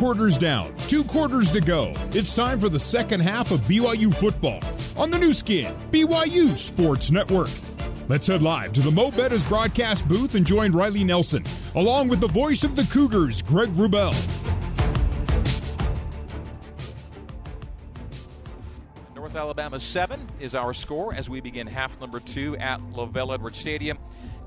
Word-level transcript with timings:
quarters 0.00 0.38
down, 0.38 0.74
two 0.88 1.04
quarters 1.04 1.50
to 1.50 1.60
go. 1.60 1.92
It's 2.12 2.32
time 2.32 2.58
for 2.58 2.70
the 2.70 2.80
second 2.80 3.20
half 3.20 3.50
of 3.50 3.60
BYU 3.68 4.14
football 4.14 4.58
on 4.96 5.10
the 5.10 5.18
Nu 5.18 5.34
Skin, 5.34 5.76
BYU 5.90 6.56
Sports 6.56 7.10
Network. 7.10 7.50
Let's 8.08 8.26
head 8.26 8.42
live 8.42 8.72
to 8.72 8.80
the 8.80 8.90
Mo 8.90 9.10
Betta's 9.10 9.44
broadcast 9.44 10.08
booth 10.08 10.36
and 10.36 10.46
join 10.46 10.72
Riley 10.72 11.04
Nelson, 11.04 11.44
along 11.74 12.08
with 12.08 12.18
the 12.20 12.28
voice 12.28 12.64
of 12.64 12.76
the 12.76 12.84
Cougars, 12.84 13.42
Greg 13.42 13.68
Wrubell. 13.74 14.14
North 19.14 19.36
Alabama 19.36 19.78
7 19.78 20.18
is 20.40 20.54
our 20.54 20.72
score 20.72 21.12
as 21.12 21.28
we 21.28 21.42
begin 21.42 21.66
half 21.66 22.00
number 22.00 22.20
two 22.20 22.56
at 22.56 22.80
LaVell 22.94 23.34
Edwards 23.34 23.58
Stadium. 23.58 23.98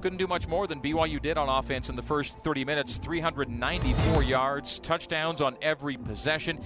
Couldn't 0.03 0.17
do 0.17 0.27
much 0.27 0.49
more 0.49 0.67
than 0.67 0.81
BYU 0.81 1.21
did 1.21 1.37
on 1.37 1.47
offense 1.47 1.87
in 1.87 1.95
the 1.95 2.01
first 2.01 2.35
30 2.39 2.65
minutes 2.65 2.97
394 2.97 4.21
yards, 4.21 4.79
touchdowns 4.79 5.39
on 5.39 5.55
every 5.61 5.95
possession. 5.95 6.59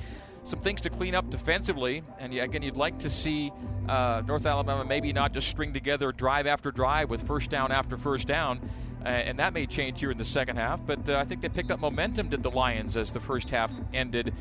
Some 0.44 0.60
things 0.62 0.82
to 0.82 0.90
clean 0.90 1.14
up 1.14 1.30
defensively, 1.30 2.02
and 2.18 2.34
again, 2.34 2.64
you'd 2.64 2.76
like 2.76 2.98
to 2.98 3.12
see 3.12 3.52
uh, 3.88 4.24
North 4.26 4.48
Alabama 4.48 4.84
maybe 4.84 5.14
not 5.14 5.34
just 5.34 5.50
string 5.50 5.72
together 5.72 6.12
drive 6.12 6.48
after 6.48 6.72
drive 6.72 7.12
with 7.12 7.28
first 7.28 7.52
down 7.52 7.72
after 7.72 7.96
first 7.96 8.28
down, 8.28 8.60
uh, 9.06 9.10
and 9.10 9.38
that 9.38 9.54
may 9.54 9.68
change 9.68 10.00
here 10.00 10.10
in 10.10 10.18
the 10.18 10.26
second 10.26 10.56
half. 10.56 10.80
But 10.84 11.08
uh, 11.08 11.20
I 11.20 11.24
think 11.24 11.42
they 11.42 11.50
picked 11.50 11.70
up 11.70 11.80
momentum, 11.80 12.30
did 12.30 12.42
the 12.42 12.50
Lions, 12.50 12.98
as 12.98 13.12
the 13.12 13.20
first 13.20 13.52
half 13.52 13.72
ended. 13.94 14.34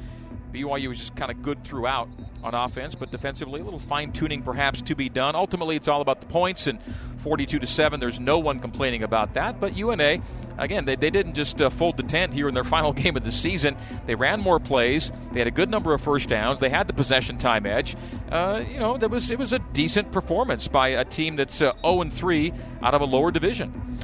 BYU 0.53 0.89
was 0.89 0.99
just 0.99 1.17
kind 1.17 1.31
of 1.31 1.43
good 1.43 1.65
throughout 1.65 2.09
on 2.43 2.55
offense, 2.55 2.95
but 2.95 3.11
defensively, 3.11 3.61
a 3.61 3.65
little 3.65 3.79
fine 3.79 4.13
tuning 4.13 4.43
perhaps 4.43 4.81
to 4.83 4.95
be 4.95 5.09
done. 5.09 5.35
Ultimately, 5.35 5.77
it's 5.77 5.89
all 5.89 6.01
about 6.01 6.21
the 6.21 6.27
points, 6.27 6.67
and 6.67 6.81
42 7.19 7.59
to 7.59 7.67
7, 7.67 7.99
there's 7.99 8.21
no 8.21 8.39
one 8.39 8.61
complaining 8.61 9.03
about 9.03 9.35
that. 9.35 9.61
But 9.61 9.77
UNA, 9.77 10.19
again, 10.59 10.85
they, 10.85 10.95
they 10.95 11.11
didn't 11.11 11.35
just 11.35 11.61
uh, 11.61 11.71
fold 11.71 11.97
the 11.97 12.05
tent 12.05 12.33
here 12.33 12.49
in 12.49 12.55
their 12.55 12.65
final 12.77 12.93
game 12.93 13.17
of 13.17 13.25
the 13.25 13.33
season. 13.33 13.77
They 14.07 14.15
ran 14.15 14.41
more 14.41 14.61
plays, 14.61 15.11
they 15.33 15.41
had 15.41 15.49
a 15.49 15.53
good 15.53 15.71
number 15.71 15.93
of 15.93 16.01
first 16.01 16.29
downs, 16.29 16.61
they 16.61 16.71
had 16.71 16.87
the 16.87 16.93
possession 16.93 17.39
time 17.39 17.67
edge. 17.67 17.97
Uh, 18.31 18.63
you 18.69 18.79
know, 18.79 18.97
that 18.97 19.11
was 19.11 19.31
it 19.31 19.39
was 19.39 19.53
a 19.53 19.59
decent 19.59 20.13
performance 20.13 20.69
by 20.69 20.89
a 20.89 21.05
team 21.05 21.37
that's 21.37 21.61
uh, 21.61 21.73
0 21.83 22.05
3 22.11 22.53
out 22.83 22.95
of 22.95 23.01
a 23.01 23.05
lower 23.05 23.31
division 23.31 23.99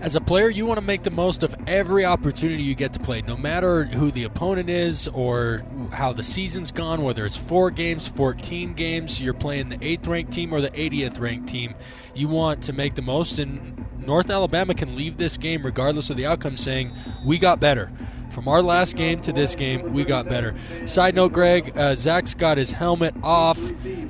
as 0.00 0.14
a 0.14 0.20
player, 0.20 0.48
you 0.48 0.66
want 0.66 0.78
to 0.78 0.84
make 0.84 1.02
the 1.02 1.10
most 1.10 1.42
of 1.42 1.54
every 1.66 2.04
opportunity 2.04 2.62
you 2.62 2.74
get 2.74 2.92
to 2.92 3.00
play, 3.00 3.22
no 3.22 3.36
matter 3.36 3.84
who 3.84 4.10
the 4.10 4.24
opponent 4.24 4.68
is 4.68 5.08
or 5.08 5.64
how 5.92 6.12
the 6.12 6.22
season's 6.22 6.70
gone, 6.70 7.02
whether 7.02 7.24
it's 7.24 7.36
four 7.36 7.70
games, 7.70 8.06
14 8.08 8.74
games, 8.74 9.20
you're 9.20 9.34
playing 9.34 9.68
the 9.68 9.78
8th 9.78 10.06
ranked 10.06 10.32
team 10.32 10.52
or 10.52 10.60
the 10.60 10.70
80th 10.70 11.18
ranked 11.18 11.48
team. 11.48 11.74
You 12.14 12.28
want 12.28 12.62
to 12.64 12.72
make 12.72 12.94
the 12.94 13.02
most, 13.02 13.38
and 13.38 13.86
North 14.06 14.30
Alabama 14.30 14.74
can 14.74 14.96
leave 14.96 15.16
this 15.16 15.36
game, 15.36 15.64
regardless 15.64 16.10
of 16.10 16.16
the 16.16 16.26
outcome, 16.26 16.56
saying, 16.56 16.92
We 17.24 17.38
got 17.38 17.58
better. 17.58 17.90
From 18.36 18.48
our 18.48 18.62
last 18.62 18.96
game 18.96 19.22
to 19.22 19.32
this 19.32 19.54
game, 19.54 19.94
we 19.94 20.04
got 20.04 20.28
better. 20.28 20.54
Side 20.84 21.14
note, 21.14 21.32
Greg, 21.32 21.72
uh, 21.74 21.96
Zach's 21.96 22.34
got 22.34 22.58
his 22.58 22.70
helmet 22.70 23.14
off, 23.22 23.58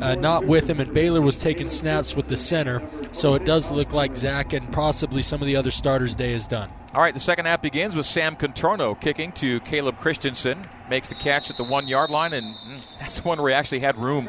uh, 0.00 0.16
not 0.16 0.48
with 0.48 0.68
him, 0.68 0.80
and 0.80 0.92
Baylor 0.92 1.20
was 1.20 1.38
taking 1.38 1.68
snaps 1.68 2.16
with 2.16 2.26
the 2.26 2.36
center. 2.36 2.82
So 3.12 3.34
it 3.34 3.44
does 3.44 3.70
look 3.70 3.92
like 3.92 4.16
Zach 4.16 4.52
and 4.52 4.72
possibly 4.72 5.22
some 5.22 5.40
of 5.42 5.46
the 5.46 5.54
other 5.54 5.70
starters' 5.70 6.16
day 6.16 6.32
is 6.32 6.48
done. 6.48 6.72
All 6.92 7.00
right, 7.00 7.14
the 7.14 7.20
second 7.20 7.46
half 7.46 7.62
begins 7.62 7.94
with 7.94 8.04
Sam 8.04 8.34
Contorno 8.34 9.00
kicking 9.00 9.30
to 9.34 9.60
Caleb 9.60 9.98
Christensen. 9.98 10.66
Makes 10.90 11.10
the 11.10 11.14
catch 11.14 11.48
at 11.48 11.56
the 11.56 11.62
one 11.62 11.86
yard 11.86 12.10
line, 12.10 12.32
and 12.32 12.56
mm, 12.56 12.84
that's 12.98 13.24
one 13.24 13.40
where 13.40 13.50
he 13.50 13.54
actually 13.54 13.78
had 13.78 13.96
room. 13.96 14.28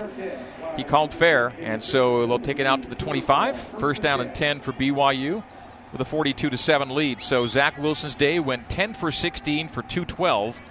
He 0.76 0.84
called 0.84 1.12
fair, 1.12 1.56
and 1.60 1.84
so 1.84 2.28
they'll 2.28 2.38
take 2.38 2.60
it 2.60 2.68
out 2.68 2.84
to 2.84 2.90
the 2.90 2.96
25. 2.96 3.60
First 3.80 4.04
down 4.04 4.22
and 4.22 4.36
10 4.36 4.60
for 4.60 4.74
BYU 4.74 5.44
with 5.92 6.02
a 6.02 6.06
42 6.06 6.50
to 6.50 6.58
7 6.58 6.90
lead. 6.90 7.22
So 7.22 7.48
Zach 7.48 7.78
Wilson's 7.78 8.16
day 8.16 8.40
went 8.40 8.70
10 8.70 8.94
for 8.94 9.12
16 9.12 9.70
for 9.70 9.82
212, 9.84 10.62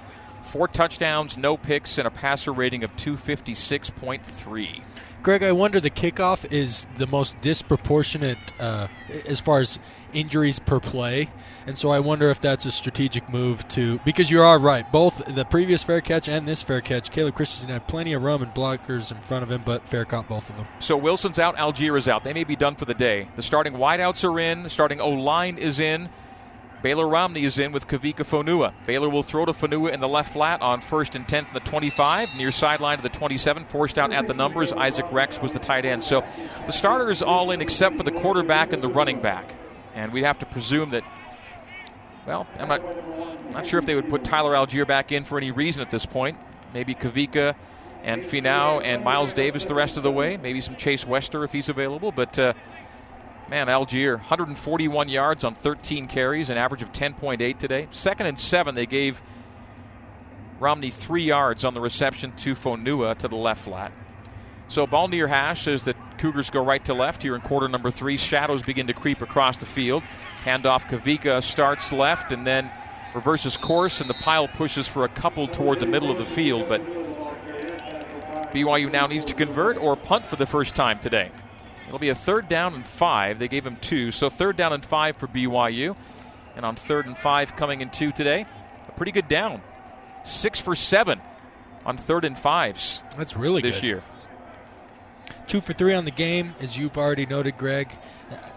four 0.45 0.69
touchdowns, 0.69 1.37
no 1.37 1.57
picks, 1.57 1.99
and 1.99 2.07
a 2.07 2.11
passer 2.11 2.53
rating 2.53 2.85
of 2.85 2.95
256.3. 2.97 4.83
Greg, 5.23 5.43
I 5.43 5.53
wonder 5.53 5.81
the 5.81 5.91
kickoff 5.91 6.51
is 6.53 6.87
the 6.99 7.07
most 7.07 7.41
disproportionate 7.41 8.39
uh, 8.61 8.87
as 9.27 9.41
far 9.41 9.59
as 9.59 9.79
injuries 10.13 10.59
per 10.61 10.79
play, 10.79 11.31
and 11.67 11.77
so 11.77 11.91
I 11.91 11.99
wonder 11.99 12.31
if 12.31 12.41
that's 12.41 12.65
a 12.65 12.71
strategic 12.71 13.29
move 13.29 13.67
to 13.71 13.99
because 14.05 14.31
you 14.31 14.41
are 14.41 14.59
right. 14.59 14.91
Both 14.93 15.25
the 15.35 15.45
previous 15.45 15.83
fair 15.83 16.01
catch 16.01 16.29
and 16.29 16.47
this 16.47 16.63
fair 16.63 16.81
catch, 16.81 17.11
Caleb 17.11 17.35
Christensen 17.35 17.71
had 17.71 17.89
plenty 17.89 18.13
of 18.13 18.23
room 18.23 18.43
and 18.43 18.55
blockers 18.55 19.11
in 19.11 19.21
front 19.23 19.43
of 19.43 19.51
him, 19.51 19.63
but 19.65 19.87
fair 19.89 20.05
caught 20.05 20.29
both 20.29 20.49
of 20.49 20.57
them. 20.57 20.67
So 20.79 20.97
Wilson's 20.97 21.41
out, 21.41 21.57
Allgeier 21.57 21.99
is 21.99 22.07
out. 22.07 22.23
They 22.23 22.33
may 22.33 22.45
be 22.45 22.57
done 22.57 22.77
for 22.77 22.85
the 22.85 22.95
day. 22.95 23.29
The 23.35 23.43
starting 23.43 23.75
wideouts 23.75 24.23
are 24.29 24.39
in. 24.39 24.63
The 24.63 24.71
starting 24.71 25.01
O 25.01 25.09
line 25.09 25.59
is 25.59 25.81
in. 25.81 26.09
Baylor 26.83 27.09
Romney 27.09 27.45
is 27.45 27.59
in 27.59 27.73
with 27.73 27.89
Kavika 27.89 28.25
Fonua. 28.25 28.73
Baylor 28.87 29.09
will 29.09 29.23
throw 29.23 29.45
to 29.45 29.53
Fonua 29.53 29.93
in 29.93 30.01
the 30.01 30.09
left 30.09 30.33
flat 30.33 30.61
on 30.61 30.81
first 30.81 31.17
and 31.17 31.27
10 31.27 31.47
from 31.47 31.55
the 31.55 31.61
25, 31.61 32.35
near 32.37 32.53
sideline 32.53 32.99
to 32.99 33.03
the 33.03 33.09
27, 33.09 33.65
forced 33.67 33.99
out 33.99 34.13
at 34.13 34.27
the 34.27 34.35
numbers. 34.35 34.73
Isaac 34.73 35.07
Rex 35.11 35.41
was 35.41 35.53
the 35.53 35.59
tight 35.59 35.85
end. 35.85 36.05
So 36.05 36.25
the 36.67 36.73
starters 36.73 37.23
all 37.23 37.51
in 37.51 37.61
except 37.61 37.97
for 37.97 38.03
the 38.03 38.13
quarterback 38.13 38.73
and 38.73 38.83
the 38.83 38.89
running 38.89 39.21
back. 39.21 39.55
And 39.95 40.13
we'd 40.13 40.25
have 40.25 40.39
to 40.41 40.47
presume 40.47 40.91
that, 40.91 41.03
well, 42.27 42.47
I'm 42.59 42.69
not, 42.69 43.53
not 43.53 43.67
sure 43.67 43.79
if 43.79 43.87
they 43.87 43.95
would 43.95 44.11
put 44.11 44.25
Tyler 44.25 44.53
Allgeier 44.53 44.87
back 44.87 45.13
in 45.13 45.25
for 45.25 45.39
any 45.39 45.51
reason 45.51 45.81
at 45.83 45.91
this 45.91 46.05
point. 46.05 46.39
Maybe 46.75 46.95
Kavika 46.95 47.55
and 48.03 48.23
Finau 48.23 48.85
and 48.85 49.03
Miles 49.03 49.33
Davis 49.33 49.65
the 49.65 49.75
rest 49.75 49.97
of 49.97 50.03
the 50.03 50.13
way. 50.13 50.37
Maybe 50.37 50.61
some 50.61 50.77
Chase 50.77 51.07
Wester 51.07 51.43
if 51.45 51.53
he's 51.53 51.69
available. 51.69 52.13
But. 52.13 52.39
Uh, 52.39 52.53
Man, 53.49 53.69
Allgeier, 53.69 54.17
141 54.17 55.09
yards 55.09 55.45
on 55.45 55.55
13 55.55 56.09
carries, 56.09 56.51
an 56.51 56.59
average 56.59 56.83
of 56.83 56.91
10.8 56.91 57.59
today. 57.59 57.87
Second 57.93 58.27
and 58.27 58.41
seven, 58.41 58.75
they 58.75 58.87
gave 58.87 59.23
Romney 60.59 60.91
three 60.91 61.23
yards 61.23 61.65
on 61.65 61.73
the 61.73 61.81
reception 61.81 62.33
to 62.39 62.57
Fonua 62.57 63.17
to 63.19 63.29
the 63.29 63.37
left 63.37 63.63
flat. 63.65 63.93
So 64.67 64.85
ball 64.85 65.07
near 65.07 65.29
hash 65.29 65.69
as 65.69 65.85
the 65.85 65.95
Cougars 66.19 66.51
go 66.51 66.65
right 66.65 66.85
to 66.87 66.95
left 66.95 67.23
here 67.23 67.37
in 67.37 67.41
quarter 67.41 67.69
number 67.69 67.93
three. 67.93 68.17
Shadows 68.17 68.63
begin 68.63 68.89
to 68.89 68.95
creep 68.95 69.23
across 69.23 69.59
the 69.59 69.67
field. 69.67 70.03
Handoff 70.43 70.89
Kavika 70.89 71.41
starts 71.41 71.93
left 71.93 72.33
and 72.33 72.45
then 72.45 72.69
reverses 73.15 73.57
course, 73.57 74.01
and 74.01 74.11
the 74.11 74.15
pile 74.15 74.49
pushes 74.49 74.89
for 74.89 75.05
a 75.05 75.09
couple 75.09 75.47
toward 75.47 75.79
the 75.79 75.87
middle 75.87 76.11
of 76.11 76.19
the 76.19 76.27
field. 76.27 76.69
But 76.69 76.85
BYU 78.53 78.91
now 78.91 79.07
needs 79.07 79.25
to 79.27 79.35
convert 79.35 79.77
or 79.77 79.95
punt 79.95 80.27
for 80.27 80.35
the 80.35 80.47
first 80.47 80.75
time 80.75 80.99
today. 80.99 81.31
It'll 81.87 81.99
be 81.99 82.09
a 82.09 82.15
third 82.15 82.49
down 82.49 82.75
and 82.75 82.87
five. 82.87 83.39
They 83.39 83.49
gave 83.49 83.67
him 83.67 83.77
two. 83.81 84.11
So 84.11 84.29
third 84.29 84.57
down 84.57 84.73
and 84.73 84.85
five 84.85 85.17
for 85.17 85.27
BYU. 85.27 85.97
And 86.57 86.65
on 86.65 86.75
third 86.75 87.07
and 87.07 87.17
five 87.17 87.55
coming 87.55 87.81
in 87.81 87.91
two 87.91 88.13
today, 88.13 88.47
a 88.89 88.93
pretty 88.93 89.13
good 89.13 89.29
down. 89.29 89.63
Six 90.25 90.59
for 90.59 90.75
seven 90.75 91.21
on 91.85 91.97
third 91.97 92.25
and 92.25 92.37
fives. 92.37 93.03
That's 93.17 93.37
really 93.37 93.63
this 93.63 93.77
good. 93.77 93.87
year. 93.87 94.05
Two 95.47 95.61
for 95.61 95.73
three 95.73 95.95
on 95.95 96.05
the 96.05 96.11
game, 96.11 96.55
as 96.61 96.77
you've 96.77 96.97
already 96.97 97.27
noted, 97.27 97.57
Greg. 97.57 97.89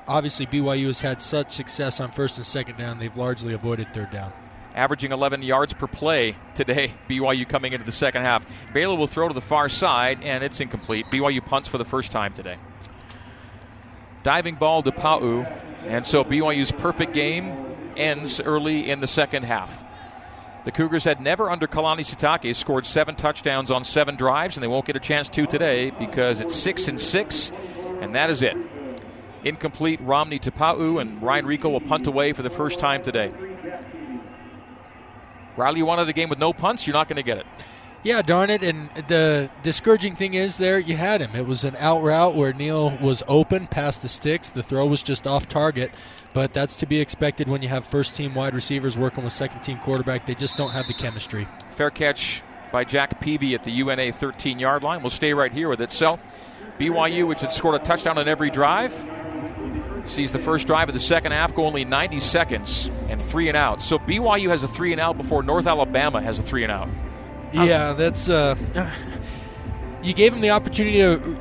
Obviously, 0.07 0.47
BYU 0.47 0.87
has 0.87 1.01
had 1.01 1.21
such 1.21 1.51
success 1.51 1.99
on 1.99 2.11
first 2.11 2.37
and 2.37 2.45
second 2.45 2.77
down, 2.77 2.97
they've 2.97 3.15
largely 3.15 3.53
avoided 3.53 3.93
third 3.93 4.09
down. 4.09 4.33
Averaging 4.73 5.11
11 5.11 5.43
yards 5.43 5.73
per 5.73 5.85
play 5.85 6.35
today, 6.55 6.95
BYU 7.09 7.47
coming 7.47 7.73
into 7.73 7.85
the 7.85 7.91
second 7.91 8.23
half. 8.23 8.43
Baylor 8.73 8.95
will 8.95 9.07
throw 9.07 9.27
to 9.27 9.33
the 9.35 9.41
far 9.41 9.69
side, 9.69 10.23
and 10.23 10.43
it's 10.43 10.59
incomplete. 10.59 11.05
BYU 11.11 11.45
punts 11.45 11.67
for 11.69 11.77
the 11.77 11.85
first 11.85 12.11
time 12.11 12.33
today 12.33 12.57
diving 14.23 14.55
ball 14.55 14.83
to 14.83 14.91
Pau. 14.91 15.43
And 15.85 16.05
so 16.05 16.23
BYU's 16.23 16.71
perfect 16.71 17.13
game 17.13 17.75
ends 17.95 18.39
early 18.39 18.89
in 18.89 18.99
the 18.99 19.07
second 19.07 19.43
half. 19.43 19.83
The 20.65 20.71
Cougars 20.71 21.05
had 21.05 21.21
never, 21.21 21.49
under 21.49 21.67
Kalani 21.67 22.01
Sitake, 22.01 22.53
scored 22.55 22.85
seven 22.85 23.15
touchdowns 23.15 23.71
on 23.71 23.83
seven 23.83 24.15
drives, 24.15 24.57
and 24.57 24.63
they 24.63 24.67
won't 24.67 24.85
get 24.85 24.95
a 24.95 24.99
chance 24.99 25.29
to 25.29 25.45
today 25.47 25.91
because 25.91 26.41
it's 26.41 26.55
six 26.55 26.87
and 26.87 26.99
six, 26.99 27.51
and 28.01 28.13
that 28.15 28.29
is 28.29 28.41
it. 28.41 28.57
Incomplete 29.43 30.01
Romney 30.01 30.37
to 30.39 30.51
Pau, 30.51 30.97
and 30.97 31.21
Ryan 31.23 31.45
Rehkow 31.45 31.71
will 31.71 31.79
punt 31.79 32.07
away 32.07 32.33
for 32.33 32.41
the 32.41 32.49
first 32.49 32.77
time 32.77 33.03
today. 33.03 33.31
Riley, 35.55 35.79
you 35.79 35.85
wanted 35.85 36.09
a 36.09 36.13
game 36.13 36.29
with 36.29 36.39
no 36.39 36.51
punts, 36.51 36.85
you're 36.85 36.93
not 36.93 37.07
going 37.07 37.17
to 37.17 37.23
get 37.23 37.37
it. 37.37 37.45
Yeah, 38.01 38.21
darn 38.21 38.49
it. 38.49 38.63
And 38.63 38.89
the 39.07 39.49
discouraging 39.61 40.15
thing 40.15 40.33
is, 40.33 40.57
there 40.57 40.79
you 40.79 40.95
had 40.95 41.21
him. 41.21 41.35
It 41.35 41.45
was 41.45 41.63
an 41.65 41.75
out 41.77 42.01
route 42.01 42.33
where 42.33 42.53
Neal 42.53 42.97
was 42.97 43.23
open 43.27 43.67
past 43.67 44.01
the 44.01 44.07
sticks. 44.07 44.49
The 44.49 44.63
throw 44.63 44.85
was 44.85 45.03
just 45.03 45.27
off 45.27 45.49
target. 45.49 45.91
But 46.33 46.53
that's 46.53 46.77
to 46.77 46.85
be 46.85 46.99
expected 46.99 47.49
when 47.49 47.61
you 47.61 47.69
have 47.69 47.85
first 47.85 48.15
team 48.15 48.35
wide 48.35 48.55
receivers 48.55 48.97
working 48.97 49.23
with 49.23 49.33
second 49.33 49.61
team 49.61 49.79
quarterback. 49.79 50.25
They 50.25 50.35
just 50.35 50.55
don't 50.55 50.71
have 50.71 50.87
the 50.87 50.93
chemistry. 50.93 51.47
Fair 51.71 51.89
catch 51.89 52.41
by 52.71 52.83
Jack 52.83 53.19
Peavy 53.19 53.55
at 53.55 53.63
the 53.63 53.71
UNA 53.71 54.11
13 54.11 54.59
yard 54.59 54.83
line. 54.83 55.01
We'll 55.01 55.09
stay 55.09 55.33
right 55.33 55.51
here 55.51 55.67
with 55.67 55.81
it. 55.81 55.91
So, 55.91 56.19
BYU, 56.79 57.27
which 57.27 57.41
had 57.41 57.51
scored 57.51 57.75
a 57.75 57.79
touchdown 57.79 58.17
on 58.17 58.27
every 58.27 58.49
drive, 58.49 58.93
sees 60.05 60.31
the 60.31 60.39
first 60.39 60.67
drive 60.67 60.87
of 60.87 60.93
the 60.93 60.99
second 60.99 61.33
half 61.33 61.53
go 61.53 61.65
only 61.65 61.83
90 61.83 62.19
seconds 62.19 62.89
and 63.09 63.21
three 63.21 63.47
and 63.47 63.57
out. 63.57 63.81
So, 63.81 63.99
BYU 63.99 64.49
has 64.49 64.63
a 64.63 64.67
three 64.67 64.91
and 64.91 65.01
out 65.01 65.17
before 65.17 65.43
North 65.43 65.67
Alabama 65.67 66.21
has 66.21 66.39
a 66.39 66.43
three 66.43 66.63
and 66.63 66.71
out. 66.71 66.87
Yeah, 67.53 67.93
that's. 67.93 68.29
Uh, 68.29 68.55
you 70.01 70.13
gave 70.13 70.33
him 70.33 70.41
the 70.41 70.51
opportunity 70.51 70.99
to 70.99 71.37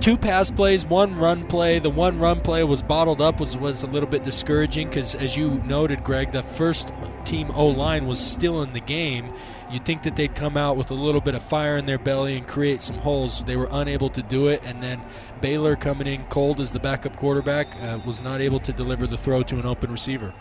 two 0.00 0.16
pass 0.16 0.50
plays, 0.50 0.84
one 0.84 1.14
run 1.16 1.46
play. 1.46 1.78
The 1.78 1.90
one 1.90 2.18
run 2.18 2.40
play 2.40 2.64
was 2.64 2.82
bottled 2.82 3.20
up, 3.20 3.40
was 3.40 3.56
was 3.56 3.82
a 3.82 3.86
little 3.86 4.08
bit 4.08 4.24
discouraging 4.24 4.88
because, 4.88 5.14
as 5.14 5.36
you 5.36 5.62
noted, 5.64 6.04
Greg, 6.04 6.32
the 6.32 6.42
first 6.42 6.92
team 7.24 7.50
O 7.52 7.68
line 7.68 8.06
was 8.06 8.20
still 8.20 8.62
in 8.62 8.72
the 8.72 8.80
game. 8.80 9.32
You'd 9.70 9.84
think 9.84 10.02
that 10.02 10.14
they'd 10.14 10.34
come 10.34 10.56
out 10.56 10.76
with 10.76 10.90
a 10.90 10.94
little 10.94 11.20
bit 11.20 11.34
of 11.34 11.42
fire 11.42 11.76
in 11.76 11.86
their 11.86 11.98
belly 11.98 12.36
and 12.36 12.46
create 12.46 12.82
some 12.82 12.98
holes. 12.98 13.44
They 13.44 13.56
were 13.56 13.68
unable 13.70 14.10
to 14.10 14.22
do 14.22 14.48
it, 14.48 14.62
and 14.64 14.82
then 14.82 15.02
Baylor 15.40 15.74
coming 15.74 16.06
in 16.06 16.24
cold 16.26 16.60
as 16.60 16.72
the 16.72 16.78
backup 16.78 17.16
quarterback 17.16 17.74
uh, 17.80 17.98
was 18.04 18.20
not 18.20 18.40
able 18.40 18.60
to 18.60 18.72
deliver 18.72 19.06
the 19.06 19.16
throw 19.16 19.42
to 19.44 19.58
an 19.58 19.66
open 19.66 19.90
receiver. 19.90 20.34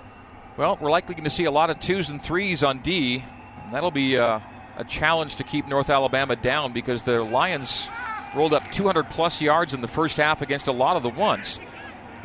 Well, 0.58 0.78
we're 0.80 0.92
likely 0.92 1.16
going 1.16 1.24
to 1.24 1.32
see 1.32 1.46
a 1.46 1.52
lot 1.52 1.70
of 1.70 1.80
twos 1.80 2.10
and 2.10 2.22
threes 2.22 2.64
on 2.64 2.80
D. 2.80 3.24
And 3.64 3.74
that'll 3.74 3.92
be 3.92 4.18
uh, 4.18 4.40
a 4.78 4.84
challenge 4.84 5.36
to 5.38 5.44
keep 5.44 5.68
North 5.68 5.90
Alabama 5.90 6.36
down 6.36 6.74
because 6.74 7.04
the 7.04 7.24
Lions 7.24 7.90
rolled 8.36 8.54
up 8.54 8.72
200 8.72 9.10
plus 9.10 9.42
yards 9.42 9.74
in 9.74 9.82
the 9.82 9.88
first 9.88 10.18
half 10.18 10.42
against 10.42 10.68
a 10.68 10.72
lot 10.72 10.98
of 10.98 11.04
the 11.04 11.10
ones. 11.10 11.60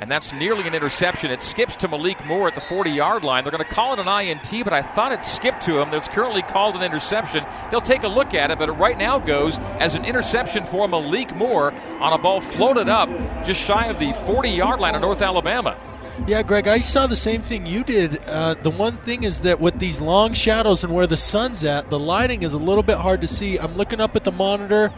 And 0.01 0.09
that's 0.09 0.33
nearly 0.33 0.65
an 0.67 0.75
interception. 0.75 1.33
It 1.33 1.43
skips 1.43 1.75
to 1.77 1.89
Malik 1.89 2.25
Moore 2.25 2.47
at 2.47 2.55
the 2.55 2.61
40 2.61 2.91
yard 2.91 3.25
line. 3.25 3.43
They're 3.43 3.51
going 3.51 3.65
to 3.65 3.69
call 3.69 3.93
it 3.95 3.99
an 3.99 4.07
INT, 4.07 4.65
but 4.65 4.73
I 4.73 4.81
thought 4.81 5.11
it 5.11 5.25
skipped 5.25 5.63
to 5.63 5.81
him. 5.81 5.91
That's 5.91 6.07
currently 6.07 6.43
called 6.43 6.77
an 6.77 6.83
interception. 6.83 7.45
They'll 7.71 7.81
take 7.81 8.05
a 8.05 8.09
look 8.09 8.33
at 8.33 8.53
it, 8.53 8.59
but 8.59 8.69
it 8.69 8.73
right 8.73 8.97
now 8.97 9.19
goes 9.19 9.59
as 9.81 9.97
an 9.97 10.05
interception 10.05 10.65
for 10.65 10.87
Malik 10.87 11.35
Moore 11.35 11.73
on 12.01 12.13
a 12.13 12.19
ball 12.19 12.41
floated 12.41 12.89
up 12.89 13.09
just 13.45 13.61
shy 13.61 13.87
of 13.87 13.99
the 13.99 14.13
40 14.25 14.51
yard 14.51 14.79
line 14.79 14.95
of 14.95 15.01
North 15.01 15.21
Alabama. 15.21 15.77
Yeah, 16.27 16.43
Greg, 16.43 16.69
I 16.69 16.81
saw 16.81 17.07
the 17.07 17.17
same 17.17 17.41
thing 17.41 17.65
you 17.65 17.83
did. 17.85 18.23
Uh, 18.25 18.55
the 18.55 18.71
one 18.71 18.99
thing 18.99 19.23
is 19.23 19.41
that 19.41 19.61
with 19.61 19.79
these 19.79 20.01
long 20.01 20.35
shadows 20.35 20.85
and 20.85 20.93
where 20.93 21.07
the 21.07 21.17
sun's 21.17 21.65
at, 21.65 21.89
the 21.89 21.99
lighting 21.99 22.43
is 22.43 22.53
a 22.53 22.59
little 22.59 22.83
bit 22.83 22.99
hard 22.99 23.23
to 23.23 23.29
see. 23.29 23.59
I'm 23.59 23.77
looking 23.77 24.01
up 24.01 24.15
at 24.15 24.25
the 24.25 24.33
monitor. 24.33 24.93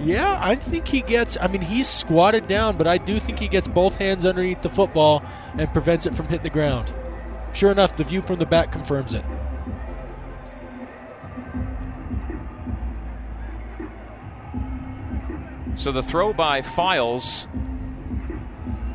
Yeah, 0.00 0.38
I 0.42 0.54
think 0.54 0.88
he 0.88 1.02
gets. 1.02 1.36
I 1.40 1.48
mean, 1.48 1.60
he's 1.60 1.88
squatted 1.88 2.48
down, 2.48 2.76
but 2.76 2.86
I 2.86 2.98
do 2.98 3.20
think 3.20 3.38
he 3.38 3.48
gets 3.48 3.68
both 3.68 3.96
hands 3.96 4.24
underneath 4.24 4.62
the 4.62 4.70
football 4.70 5.22
and 5.58 5.70
prevents 5.72 6.06
it 6.06 6.14
from 6.14 6.26
hitting 6.28 6.44
the 6.44 6.50
ground. 6.50 6.92
Sure 7.52 7.70
enough, 7.70 7.96
the 7.96 8.04
view 8.04 8.22
from 8.22 8.38
the 8.38 8.46
back 8.46 8.72
confirms 8.72 9.14
it. 9.14 9.24
So 15.76 15.92
the 15.92 16.02
throw 16.02 16.32
by 16.32 16.62
Files 16.62 17.46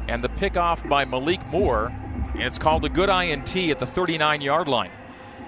and 0.10 0.24
the 0.24 0.30
pickoff 0.30 0.88
by 0.90 1.06
Malik 1.06 1.46
Moore, 1.48 1.94
and 2.34 2.42
it's 2.42 2.58
called 2.58 2.84
a 2.84 2.90
good 2.90 3.10
INT 3.10 3.56
at 3.56 3.78
the 3.78 3.86
39 3.86 4.42
yard 4.42 4.68
line. 4.68 4.92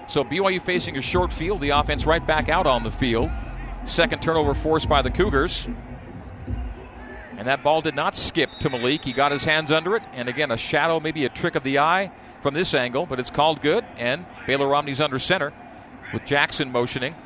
So 0.06 0.24
BYU 0.24 0.62
facing 0.62 0.96
a 0.96 1.02
short 1.02 1.32
field, 1.32 1.60
the 1.60 1.70
offense 1.70 2.06
right 2.06 2.24
back 2.24 2.48
out 2.48 2.66
on 2.66 2.84
the 2.84 2.90
field. 2.90 3.30
Second 3.86 4.22
turnover 4.22 4.54
forced 4.54 4.88
by 4.88 5.02
the 5.02 5.10
Cougars. 5.10 5.66
And 7.36 7.48
that 7.48 7.64
ball 7.64 7.80
did 7.80 7.96
not 7.96 8.14
skip 8.14 8.50
to 8.60 8.70
Malik. 8.70 9.04
He 9.04 9.12
got 9.12 9.32
his 9.32 9.44
hands 9.44 9.72
under 9.72 9.96
it. 9.96 10.02
And 10.12 10.28
again, 10.28 10.52
a 10.52 10.56
shadow, 10.56 11.00
maybe 11.00 11.24
a 11.24 11.28
trick 11.28 11.56
of 11.56 11.64
the 11.64 11.80
eye 11.80 12.12
from 12.40 12.54
this 12.54 12.72
angle, 12.72 13.04
but 13.06 13.18
it's 13.18 13.30
called 13.30 13.60
good. 13.62 13.84
And 13.96 14.24
Baylor 14.46 14.68
Romney's 14.68 15.00
under 15.00 15.18
center 15.18 15.52
with 16.12 16.24
Jackson 16.24 16.70
motioning 16.70 17.16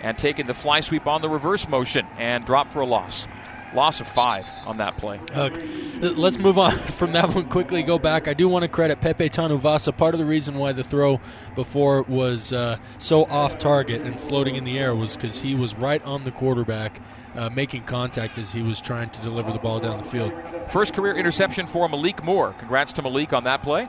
and 0.00 0.16
taking 0.16 0.46
the 0.46 0.54
fly 0.54 0.80
sweep 0.80 1.08
on 1.08 1.22
the 1.22 1.28
reverse 1.28 1.66
motion 1.66 2.06
and 2.18 2.44
drop 2.44 2.70
for 2.70 2.82
a 2.82 2.86
loss. 2.86 3.26
Loss 3.74 4.00
of 4.00 4.08
five 4.08 4.48
on 4.66 4.76
that 4.78 4.96
play. 4.96 5.20
Okay. 5.32 5.66
Let's 6.00 6.38
move 6.38 6.58
on 6.58 6.70
from 6.92 7.12
that 7.12 7.34
one 7.34 7.48
quickly. 7.48 7.82
Go 7.82 7.98
back. 7.98 8.28
I 8.28 8.34
do 8.34 8.48
want 8.48 8.62
to 8.62 8.68
credit 8.68 9.00
Pepe 9.00 9.28
Tanuvasa. 9.30 9.96
Part 9.96 10.14
of 10.14 10.18
the 10.18 10.24
reason 10.24 10.56
why 10.58 10.72
the 10.72 10.84
throw 10.84 11.20
before 11.54 12.02
was 12.02 12.52
uh, 12.52 12.78
so 12.98 13.24
off 13.24 13.58
target 13.58 14.02
and 14.02 14.18
floating 14.18 14.54
in 14.54 14.64
the 14.64 14.78
air 14.78 14.94
was 14.94 15.16
because 15.16 15.40
he 15.40 15.54
was 15.54 15.74
right 15.74 16.02
on 16.04 16.24
the 16.24 16.30
quarterback, 16.30 17.00
uh, 17.34 17.50
making 17.50 17.82
contact 17.84 18.38
as 18.38 18.52
he 18.52 18.62
was 18.62 18.80
trying 18.80 19.10
to 19.10 19.20
deliver 19.22 19.50
the 19.52 19.58
ball 19.58 19.80
down 19.80 20.02
the 20.02 20.08
field. 20.08 20.32
First 20.70 20.94
career 20.94 21.16
interception 21.16 21.66
for 21.66 21.88
Malik 21.88 22.22
Moore. 22.22 22.54
Congrats 22.58 22.92
to 22.94 23.02
Malik 23.02 23.32
on 23.32 23.44
that 23.44 23.62
play. 23.62 23.88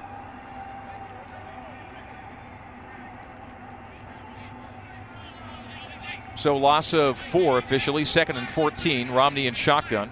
So 6.36 6.58
loss 6.58 6.94
of 6.94 7.18
four 7.18 7.58
officially, 7.58 8.06
second 8.06 8.38
and 8.38 8.50
14. 8.50 9.10
Romney 9.10 9.48
and 9.48 9.56
shotgun 9.56 10.12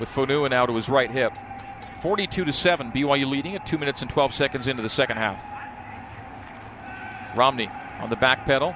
with 0.00 0.08
Fonua 0.08 0.50
now 0.50 0.66
to 0.66 0.74
his 0.74 0.88
right 0.88 1.10
hip. 1.10 1.32
42 2.02 2.44
to 2.44 2.52
7, 2.52 2.92
BYU 2.92 3.26
leading 3.26 3.54
at 3.56 3.66
2 3.66 3.76
minutes 3.76 4.02
and 4.02 4.10
12 4.10 4.32
seconds 4.32 4.66
into 4.66 4.82
the 4.82 4.88
second 4.88 5.16
half. 5.16 5.38
Romney 7.36 7.68
on 8.00 8.08
the 8.08 8.16
back 8.16 8.46
pedal, 8.46 8.74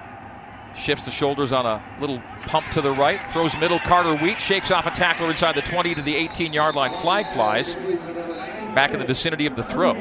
shifts 0.75 1.05
the 1.05 1.11
shoulders 1.11 1.53
on 1.53 1.67
a 1.67 1.83
little 2.01 2.21
pump 2.47 2.69
to 2.71 2.81
the 2.81 2.91
right, 2.93 3.27
throws 3.29 3.57
middle. 3.57 3.79
Carter 3.81 4.15
Wheat 4.17 4.39
shakes 4.39 4.71
off 4.71 4.87
a 4.87 4.91
tackler 4.91 5.31
inside 5.31 5.55
the 5.55 5.63
20 5.63 5.95
to 5.95 6.03
the 6.03 6.15
18 6.15 6.53
yard 6.53 6.75
line. 6.75 6.93
Flag 6.95 7.31
flies 7.33 7.75
back 8.75 8.93
in 8.93 8.99
the 8.99 9.05
vicinity 9.05 9.47
of 9.47 9.57
the 9.57 9.63
throw. 9.63 9.95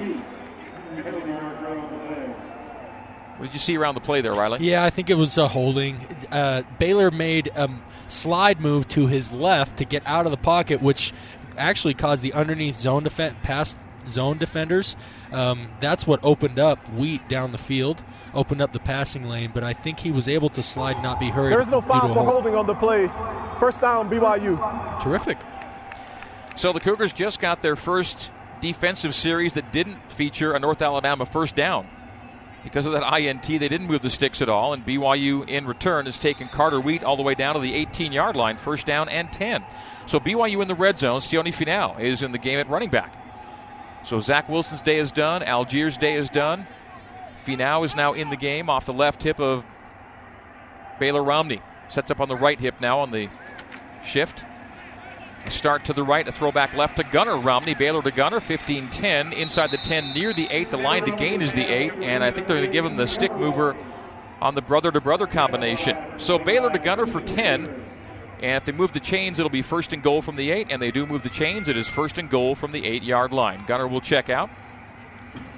What 3.42 3.48
did 3.48 3.54
you 3.56 3.60
see 3.60 3.76
around 3.76 3.96
the 3.96 4.02
play 4.02 4.22
there, 4.22 4.34
Riley? 4.36 4.60
Yeah, 4.60 4.84
I 4.84 4.92
think 4.92 5.10
it 5.10 5.18
was 5.18 5.36
a 5.40 5.48
holding. 5.48 5.98
Uh, 6.30 6.62
Baylor 6.78 7.10
made 7.10 7.48
a 7.56 7.72
slide 8.08 8.62
move 8.62 8.88
to 8.90 9.08
his 9.08 9.32
left 9.32 9.78
to 9.78 9.84
get 9.84 10.04
out 10.06 10.28
of 10.28 10.32
the 10.32 10.38
pocket, 10.38 10.80
which 10.80 11.12
actually 11.58 11.96
caused 11.96 12.22
the 12.22 12.34
underneath 12.34 12.80
zone 12.80 13.02
defense 13.02 13.36
past 13.42 13.78
zone 14.08 14.38
defenders. 14.38 14.96
Um, 15.32 15.72
that's 15.80 16.06
what 16.06 16.20
opened 16.22 16.60
up 16.60 16.88
Wheat 16.94 17.28
down 17.30 17.52
the 17.52 17.58
field, 17.58 18.04
opened 18.36 18.62
up 18.62 18.74
the 18.74 18.80
passing 18.80 19.24
lane. 19.24 19.50
But 19.52 19.64
I 19.64 19.74
think 19.74 20.02
he 20.02 20.12
was 20.12 20.28
able 20.28 20.50
to 20.50 20.62
slide, 20.62 21.02
not 21.02 21.20
be 21.20 21.30
hurried. 21.30 21.54
There 21.54 21.62
is 21.62 21.70
no 21.70 21.82
foul 21.82 22.14
for 22.14 22.24
holding 22.24 22.54
on 22.54 22.68
the 22.68 22.76
play. 22.76 23.08
First 23.60 23.82
down, 23.82 24.08
BYU. 24.08 25.02
Terrific. 25.02 25.40
So 26.56 26.74
the 26.74 26.80
Cougars 26.80 27.12
just 27.12 27.40
got 27.40 27.64
their 27.64 27.76
first 27.76 28.30
defensive 28.60 29.16
series 29.16 29.54
that 29.54 29.74
didn't 29.74 30.12
feature 30.12 30.54
a 30.54 30.60
North 30.60 30.84
Alabama 30.84 31.26
first 31.26 31.56
down. 31.56 31.88
Because 32.64 32.86
of 32.86 32.94
that 32.94 33.20
INT, 33.20 33.48
they 33.48 33.68
didn't 33.68 33.88
move 33.88 34.02
the 34.02 34.10
sticks 34.10 34.42
at 34.42 34.50
all, 34.50 34.74
and 34.74 34.86
BYU 34.86 35.48
in 35.48 35.66
return 35.66 36.06
has 36.06 36.18
taken 36.20 36.48
Carter 36.48 36.80
Wheat 36.80 37.04
all 37.04 37.18
the 37.18 37.24
way 37.24 37.34
down 37.34 37.56
to 37.56 37.60
the 37.60 37.74
18 37.74 38.12
yard 38.12 38.36
line, 38.36 38.58
first 38.58 38.86
down 38.86 39.10
and 39.10 39.32
10. 39.34 39.64
So 40.06 40.20
BYU 40.20 40.62
in 40.62 40.68
the 40.68 40.76
red 40.76 41.00
zone. 41.00 41.22
Sione 41.22 41.54
Finau 41.54 42.00
is 42.00 42.22
in 42.22 42.32
the 42.32 42.38
game 42.38 42.60
at 42.60 42.70
running 42.70 42.90
back. 42.90 43.16
So 44.04 44.20
Zach 44.20 44.48
Wilson's 44.48 44.82
day 44.82 44.98
is 44.98 45.12
done. 45.12 45.42
Allgeier's 45.42 45.98
day 45.98 46.14
is 46.14 46.30
done. 46.30 46.68
Finau 47.46 47.84
is 47.84 47.96
now 47.96 48.14
in 48.14 48.30
the 48.30 48.38
game 48.38 48.70
off 48.70 48.86
the 48.86 48.94
left 48.94 49.24
hip 49.24 49.40
of 49.40 49.66
Baylor 51.00 51.24
Romney. 51.24 51.62
Sets 51.88 52.12
up 52.12 52.20
on 52.20 52.30
the 52.30 52.36
right 52.36 52.60
hip 52.60 52.76
now 52.80 53.00
on 53.00 53.12
the 53.12 53.30
shift. 54.04 54.46
Start 55.50 55.86
to 55.86 55.94
the 55.94 56.04
right, 56.04 56.28
a 56.28 56.32
throwback 56.32 56.74
left 56.76 56.98
to 56.98 57.04
Gunner. 57.04 57.38
Romney, 57.38 57.74
Baylor 57.74 58.02
to 58.02 58.12
Gunner, 58.12 58.40
15 58.40 58.90
10. 58.90 59.34
Inside 59.34 59.72
the 59.72 59.78
10, 59.78 60.14
near 60.14 60.34
the 60.34 60.48
8. 60.50 60.72
The 60.72 60.78
line 60.78 61.06
to 61.06 61.12
gain 61.12 61.42
is 61.42 61.54
the 61.54 61.66
8. 61.66 61.94
And 61.96 62.24
I 62.24 62.32
think 62.32 62.48
they're 62.48 62.58
going 62.58 62.70
to 62.70 62.74
give 62.74 62.86
him 62.86 62.96
the 62.96 63.08
stick 63.08 63.34
mover 63.36 63.76
on 64.40 64.56
the 64.56 64.62
brother 64.62 64.92
to 64.92 65.02
brother 65.02 65.28
combination. 65.28 65.98
So 66.18 66.40
Baylor 66.40 66.72
to 66.72 66.80
Gunner 66.80 67.06
for 67.06 67.22
10. 67.22 67.86
And 68.42 68.58
if 68.58 68.66
they 68.66 68.72
move 68.72 68.92
the 68.92 69.00
chains, 69.00 69.38
it'll 69.40 69.50
be 69.50 69.62
first 69.62 69.94
and 69.94 70.02
goal 70.02 70.22
from 70.22 70.36
the 70.36 70.52
8. 70.52 70.68
And 70.70 70.82
they 70.82 70.92
do 70.92 71.06
move 71.06 71.24
the 71.24 71.30
chains, 71.30 71.68
it 71.68 71.78
is 71.78 71.88
first 71.88 72.18
and 72.18 72.30
goal 72.30 72.56
from 72.56 72.72
the 72.72 72.86
8 72.86 73.04
yard 73.04 73.34
line. 73.34 73.66
Gunner 73.68 73.88
will 73.88 74.02
check 74.02 74.30
out. 74.30 74.50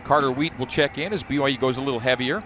Carter 0.03 0.31
Wheat 0.31 0.57
will 0.59 0.67
check 0.67 0.97
in 0.97 1.13
as 1.13 1.23
BYU 1.23 1.59
goes 1.59 1.77
a 1.77 1.81
little 1.81 1.99
heavier. 1.99 2.43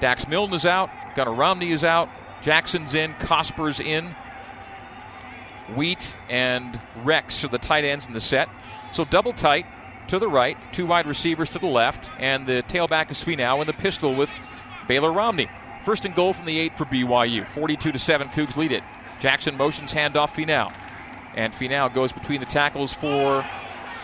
Dax 0.00 0.28
Milne 0.28 0.52
is 0.52 0.66
out. 0.66 0.90
Gunner 1.16 1.32
Romney 1.32 1.72
is 1.72 1.82
out. 1.82 2.08
Jackson's 2.42 2.94
in. 2.94 3.14
Cosper's 3.14 3.80
in. 3.80 4.14
Wheat 5.74 6.16
and 6.28 6.80
Rex 7.02 7.44
are 7.44 7.48
the 7.48 7.58
tight 7.58 7.84
ends 7.84 8.06
in 8.06 8.12
the 8.12 8.20
set. 8.20 8.48
So 8.92 9.04
double 9.04 9.32
tight 9.32 9.66
to 10.08 10.18
the 10.18 10.28
right, 10.28 10.56
two 10.72 10.86
wide 10.86 11.06
receivers 11.06 11.50
to 11.50 11.58
the 11.58 11.66
left, 11.66 12.10
and 12.18 12.46
the 12.46 12.64
tailback 12.68 13.10
is 13.10 13.22
Finau 13.22 13.60
in 13.60 13.66
the 13.66 13.72
pistol 13.72 14.14
with 14.14 14.30
Baylor 14.86 15.12
Romney. 15.12 15.48
First 15.84 16.04
and 16.04 16.14
goal 16.14 16.32
from 16.32 16.46
the 16.46 16.58
eight 16.58 16.76
for 16.78 16.84
BYU. 16.84 17.46
42 17.48 17.92
to 17.92 17.98
7, 17.98 18.28
Cougs 18.28 18.56
lead 18.56 18.72
it. 18.72 18.82
Jackson 19.20 19.56
motions 19.56 19.92
handoff 19.92 20.30
Finau. 20.30 20.72
And 21.34 21.52
Finau 21.52 21.92
goes 21.92 22.12
between 22.12 22.40
the 22.40 22.46
tackles 22.46 22.92
for 22.92 23.44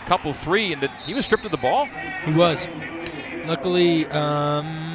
couple 0.05 0.33
three, 0.33 0.73
and 0.73 0.89
he 1.05 1.13
was 1.13 1.25
stripped 1.25 1.45
of 1.45 1.51
the 1.51 1.57
ball. 1.57 1.87
He 2.25 2.31
was. 2.33 2.67
Luckily, 3.45 4.05
um, 4.07 4.92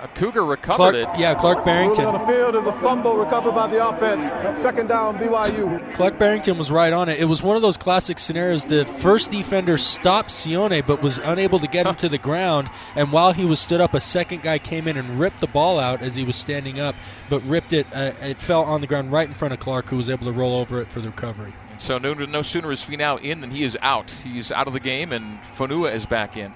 a 0.00 0.08
Cougar 0.08 0.44
recovered 0.44 0.76
Clark, 0.76 0.94
it. 0.94 1.20
Yeah, 1.20 1.34
Clark 1.34 1.64
Barrington. 1.64 2.04
on 2.06 2.18
the 2.18 2.26
field 2.26 2.54
is 2.54 2.66
a 2.66 2.72
fumble 2.74 3.16
recovered 3.16 3.52
by 3.52 3.66
the 3.68 3.86
offense. 3.86 4.28
Second 4.60 4.88
down, 4.88 5.18
BYU. 5.18 5.94
Clark 5.94 6.18
Barrington 6.18 6.58
was 6.58 6.70
right 6.70 6.92
on 6.92 7.08
it. 7.08 7.18
It 7.18 7.24
was 7.24 7.42
one 7.42 7.56
of 7.56 7.62
those 7.62 7.76
classic 7.76 8.18
scenarios. 8.18 8.66
The 8.66 8.84
first 8.84 9.30
defender 9.30 9.78
stopped 9.78 10.30
Sione, 10.30 10.86
but 10.86 11.02
was 11.02 11.18
unable 11.18 11.58
to 11.58 11.66
get 11.66 11.86
him 11.86 11.94
to 11.96 12.08
the 12.08 12.18
ground. 12.18 12.70
And 12.94 13.12
while 13.12 13.32
he 13.32 13.44
was 13.44 13.60
stood 13.60 13.80
up, 13.80 13.94
a 13.94 14.00
second 14.00 14.42
guy 14.42 14.58
came 14.58 14.86
in 14.88 14.96
and 14.96 15.18
ripped 15.18 15.40
the 15.40 15.46
ball 15.46 15.78
out 15.80 16.02
as 16.02 16.14
he 16.14 16.24
was 16.24 16.36
standing 16.36 16.78
up, 16.80 16.94
but 17.28 17.42
ripped 17.44 17.72
it. 17.72 17.86
Uh, 17.92 18.12
it 18.22 18.38
fell 18.38 18.62
on 18.62 18.80
the 18.80 18.86
ground 18.86 19.12
right 19.12 19.28
in 19.28 19.34
front 19.34 19.54
of 19.54 19.60
Clark, 19.60 19.86
who 19.86 19.96
was 19.96 20.08
able 20.10 20.26
to 20.26 20.32
roll 20.32 20.58
over 20.58 20.80
it 20.80 20.90
for 20.92 21.00
the 21.00 21.08
recovery. 21.08 21.54
So 21.78 21.96
no, 21.98 22.12
no 22.12 22.42
sooner 22.42 22.72
is 22.72 22.82
Finau 22.82 23.20
in 23.22 23.40
than 23.40 23.50
he 23.50 23.62
is 23.62 23.76
out. 23.80 24.10
He's 24.10 24.50
out 24.50 24.66
of 24.66 24.72
the 24.72 24.80
game, 24.80 25.12
and 25.12 25.38
Fonua 25.56 25.92
is 25.92 26.06
back 26.06 26.36
in. 26.36 26.52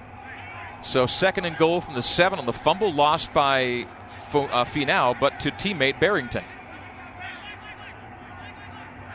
So 0.83 1.05
second 1.05 1.45
and 1.45 1.57
goal 1.57 1.81
from 1.81 1.95
the 1.95 2.03
seven 2.03 2.39
on 2.39 2.45
the 2.45 2.53
fumble 2.53 2.93
lost 2.93 3.33
by 3.33 3.87
uh, 4.33 4.65
Finau, 4.65 5.17
but 5.19 5.39
to 5.41 5.51
teammate 5.51 5.99
Barrington. 5.99 6.43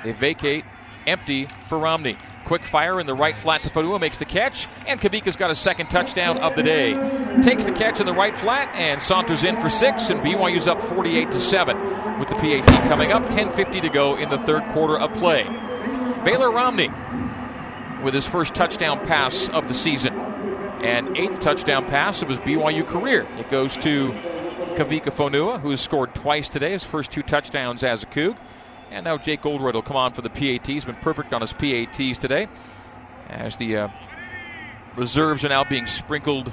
They 0.03 0.13
vacate 0.13 0.65
empty 1.07 1.49
for 1.69 1.79
Romney. 1.79 2.17
Quick 2.45 2.65
fire 2.65 2.99
in 2.99 3.07
the 3.07 3.15
right 3.15 3.39
flat 3.39 3.61
to 3.63 3.71
Fonua 3.71 4.01
makes 4.01 4.17
the 4.17 4.25
catch, 4.25 4.69
and 4.87 4.99
Kavika's 4.99 5.37
got 5.37 5.51
a 5.51 5.55
second 5.55 5.91
touchdown 5.91 6.39
of 6.39 6.57
the 6.57 6.63
day. 6.63 6.95
Takes 7.43 7.67
the 7.67 7.73
catch 7.73 8.01
in 8.01 8.07
the 8.07 8.15
right 8.15 8.37
flat 8.39 8.75
and 8.75 9.03
saunters 9.03 9.45
in 9.45 9.61
for 9.61 9.69
six, 9.69 10.09
and 10.09 10.21
BYU's 10.21 10.67
up 10.67 10.81
48 10.81 11.31
to 11.33 11.41
seven. 11.41 11.79
With 12.19 12.29
the 12.29 12.37
PAT 12.37 12.67
coming 12.89 13.13
up, 13.13 13.29
10:50 13.29 13.83
to 13.83 13.91
go 13.91 14.17
in 14.17 14.31
the 14.31 14.39
third 14.39 14.63
quarter 14.73 14.99
of 14.99 15.13
play. 15.13 15.45
Baylor 16.25 16.51
Romney 16.51 16.91
with 18.03 18.15
his 18.15 18.27
first 18.27 18.55
touchdown 18.55 19.05
pass 19.07 19.51
of 19.51 19.69
the 19.69 19.75
season, 19.75 20.15
and 20.83 21.17
eighth 21.17 21.41
touchdown 21.41 21.87
pass 21.87 22.23
of 22.23 22.29
his 22.29 22.39
BYU 22.39 22.87
career. 22.87 23.27
It 23.39 23.49
goes 23.49 23.77
to 23.79 24.11
Kavika 24.77 25.13
Fonua, 25.13 25.61
who 25.61 25.71
has 25.71 25.81
scored 25.81 26.15
twice 26.15 26.49
today, 26.49 26.73
his 26.73 26.85
first 26.85 27.11
two 27.11 27.23
touchdowns 27.23 27.83
as 27.83 28.03
a 28.03 28.07
Coug. 28.07 28.37
And 28.91 29.05
now 29.05 29.19
Jake 29.19 29.45
Oldroyd 29.45 29.75
will 29.75 29.83
come 29.83 29.97
on 29.97 30.13
for 30.13 30.23
the 30.23 30.31
PAT. 30.31 30.67
He's 30.67 30.85
been 30.85 30.95
perfect 30.97 31.33
on 31.35 31.41
his 31.41 31.53
PATs 31.53 32.19
today. 32.19 32.49
As 33.29 33.57
the 33.57 33.77
uh, 33.77 33.89
reserves 34.97 35.45
are 35.45 35.49
now 35.49 35.65
being 35.65 35.87
sprinkled 35.87 36.53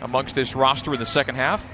amongst 0.00 0.34
this 0.34 0.54
roster 0.54 0.94
in 0.94 1.00
the 1.00 1.06
second 1.06 1.34
half 1.34 1.66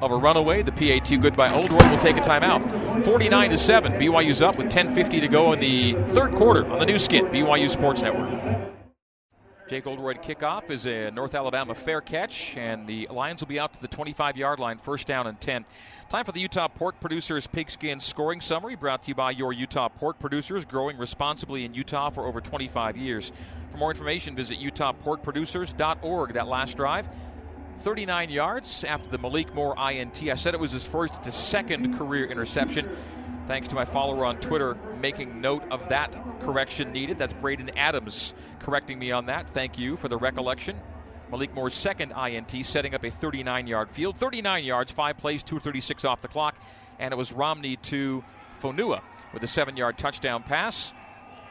of 0.00 0.10
a 0.10 0.16
runaway. 0.16 0.62
The 0.62 0.72
PAT 0.72 1.20
good 1.20 1.36
by 1.36 1.52
Oldroyd 1.52 1.90
will 1.90 1.98
take 1.98 2.16
a 2.16 2.20
timeout. 2.20 3.04
49 3.04 3.50
to 3.50 3.58
7. 3.58 3.92
BYU's 3.92 4.42
up 4.42 4.56
with 4.58 4.70
10.50 4.70 5.20
to 5.20 5.28
go 5.28 5.52
in 5.52 5.60
the 5.60 5.94
third 6.08 6.34
quarter 6.34 6.66
on 6.66 6.78
the 6.78 6.86
Nu 6.86 6.98
Skin, 6.98 7.26
BYU 7.26 7.70
Sports 7.70 8.02
Network. 8.02 8.61
Jake 9.68 9.86
Oldroyd 9.86 10.18
kickoff 10.22 10.70
is 10.70 10.86
a 10.86 11.10
North 11.10 11.34
Alabama 11.34 11.74
fair 11.74 12.00
catch, 12.00 12.56
and 12.56 12.86
the 12.86 13.06
Lions 13.10 13.40
will 13.40 13.48
be 13.48 13.58
out 13.58 13.72
to 13.72 13.80
the 13.80 13.88
25 13.88 14.36
yard 14.36 14.58
line, 14.58 14.78
first 14.78 15.06
down 15.06 15.26
and 15.26 15.40
10. 15.40 15.64
Time 16.08 16.24
for 16.24 16.32
the 16.32 16.40
Utah 16.40 16.68
Pork 16.68 17.00
Producers 17.00 17.46
Pigskin 17.46 18.00
Scoring 18.00 18.40
Summary, 18.40 18.74
brought 18.74 19.04
to 19.04 19.08
you 19.08 19.14
by 19.14 19.30
your 19.30 19.52
Utah 19.52 19.88
Pork 19.88 20.18
Producers, 20.18 20.64
growing 20.64 20.98
responsibly 20.98 21.64
in 21.64 21.74
Utah 21.74 22.10
for 22.10 22.26
over 22.26 22.40
25 22.40 22.96
years. 22.96 23.32
For 23.70 23.78
more 23.78 23.90
information, 23.90 24.34
visit 24.34 24.58
utahporkproducers.org. 24.58 26.32
That 26.34 26.48
last 26.48 26.76
drive, 26.76 27.06
39 27.78 28.30
yards 28.30 28.84
after 28.84 29.08
the 29.08 29.18
Malik 29.18 29.54
Moore 29.54 29.74
INT. 29.90 30.22
I 30.24 30.34
said 30.34 30.54
it 30.54 30.60
was 30.60 30.72
his 30.72 30.84
first 30.84 31.22
to 31.22 31.32
second 31.32 31.96
career 31.96 32.26
interception. 32.26 32.88
Thanks 33.48 33.66
to 33.68 33.74
my 33.74 33.84
follower 33.84 34.24
on 34.24 34.38
Twitter 34.38 34.76
making 35.00 35.40
note 35.40 35.64
of 35.70 35.88
that 35.88 36.16
correction 36.40 36.92
needed. 36.92 37.18
That's 37.18 37.32
Braden 37.32 37.70
Adams 37.76 38.34
correcting 38.60 38.98
me 39.00 39.10
on 39.10 39.26
that. 39.26 39.50
Thank 39.50 39.78
you 39.78 39.96
for 39.96 40.08
the 40.08 40.16
recollection. 40.16 40.80
Malik 41.30 41.52
Moore's 41.54 41.74
second 41.74 42.12
INT, 42.12 42.64
setting 42.64 42.94
up 42.94 43.04
a 43.04 43.10
39 43.10 43.66
yard 43.66 43.90
field. 43.90 44.16
39 44.16 44.64
yards, 44.64 44.92
five 44.92 45.18
plays, 45.18 45.42
236 45.42 46.04
off 46.04 46.20
the 46.20 46.28
clock. 46.28 46.56
And 47.00 47.12
it 47.12 47.16
was 47.16 47.32
Romney 47.32 47.76
to 47.76 48.22
Fonua 48.62 49.00
with 49.34 49.42
a 49.42 49.48
seven 49.48 49.76
yard 49.76 49.98
touchdown 49.98 50.44
pass. 50.44 50.92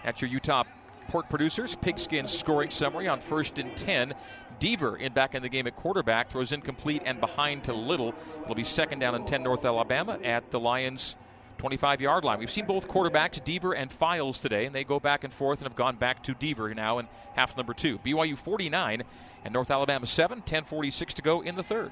At 0.06 0.22
your 0.22 0.32
Utah 0.32 0.64
pork 1.10 1.30
producers, 1.30 1.76
pigskin 1.76 2.26
scoring 2.26 2.70
summary 2.70 3.10
on 3.10 3.20
first 3.20 3.60
and 3.60 3.76
10. 3.76 4.14
Deaver 4.62 4.98
in 5.00 5.12
back 5.12 5.36
in 5.36 5.42
the 5.42 5.50
game 5.50 5.68
at 5.68 5.76
quarterback 5.76 6.30
throws 6.30 6.52
incomplete 6.52 7.02
and 7.06 7.20
behind 7.20 7.66
to 7.66 7.74
Little. 7.74 8.14
It'll 8.44 8.56
be 8.56 8.64
second 8.64 9.00
down 9.00 9.16
and 9.16 9.28
10 9.28 9.44
North 9.44 9.66
Alabama 9.66 10.20
at 10.24 10.52
the 10.52 10.60
Lions 10.60 11.16
25 11.62 12.02
yard 12.02 12.24
line. 12.24 12.40
We've 12.40 12.50
seen 12.50 12.66
both 12.66 12.88
quarterbacks, 12.88 13.40
Deaver 13.40 13.78
and 13.78 13.92
Files, 13.92 14.40
today, 14.40 14.66
and 14.66 14.74
they 14.74 14.84
go 14.84 15.00
back 15.00 15.24
and 15.24 15.32
forth 15.32 15.60
and 15.60 15.68
have 15.68 15.76
gone 15.76 15.96
back 15.96 16.24
to 16.24 16.34
Deaver 16.34 16.76
now 16.76 16.98
in 16.98 17.08
half 17.36 17.56
number 17.56 17.76
two. 17.76 18.00
BYU 18.00 18.36
49 18.36 19.04
and 19.46 19.54
North 19.54 19.70
Alabama 19.70 20.08
7, 20.08 20.42
10.46 20.42 21.14
to 21.14 21.22
go 21.22 21.42
in 21.42 21.54
the 21.54 21.62
third. 21.62 21.92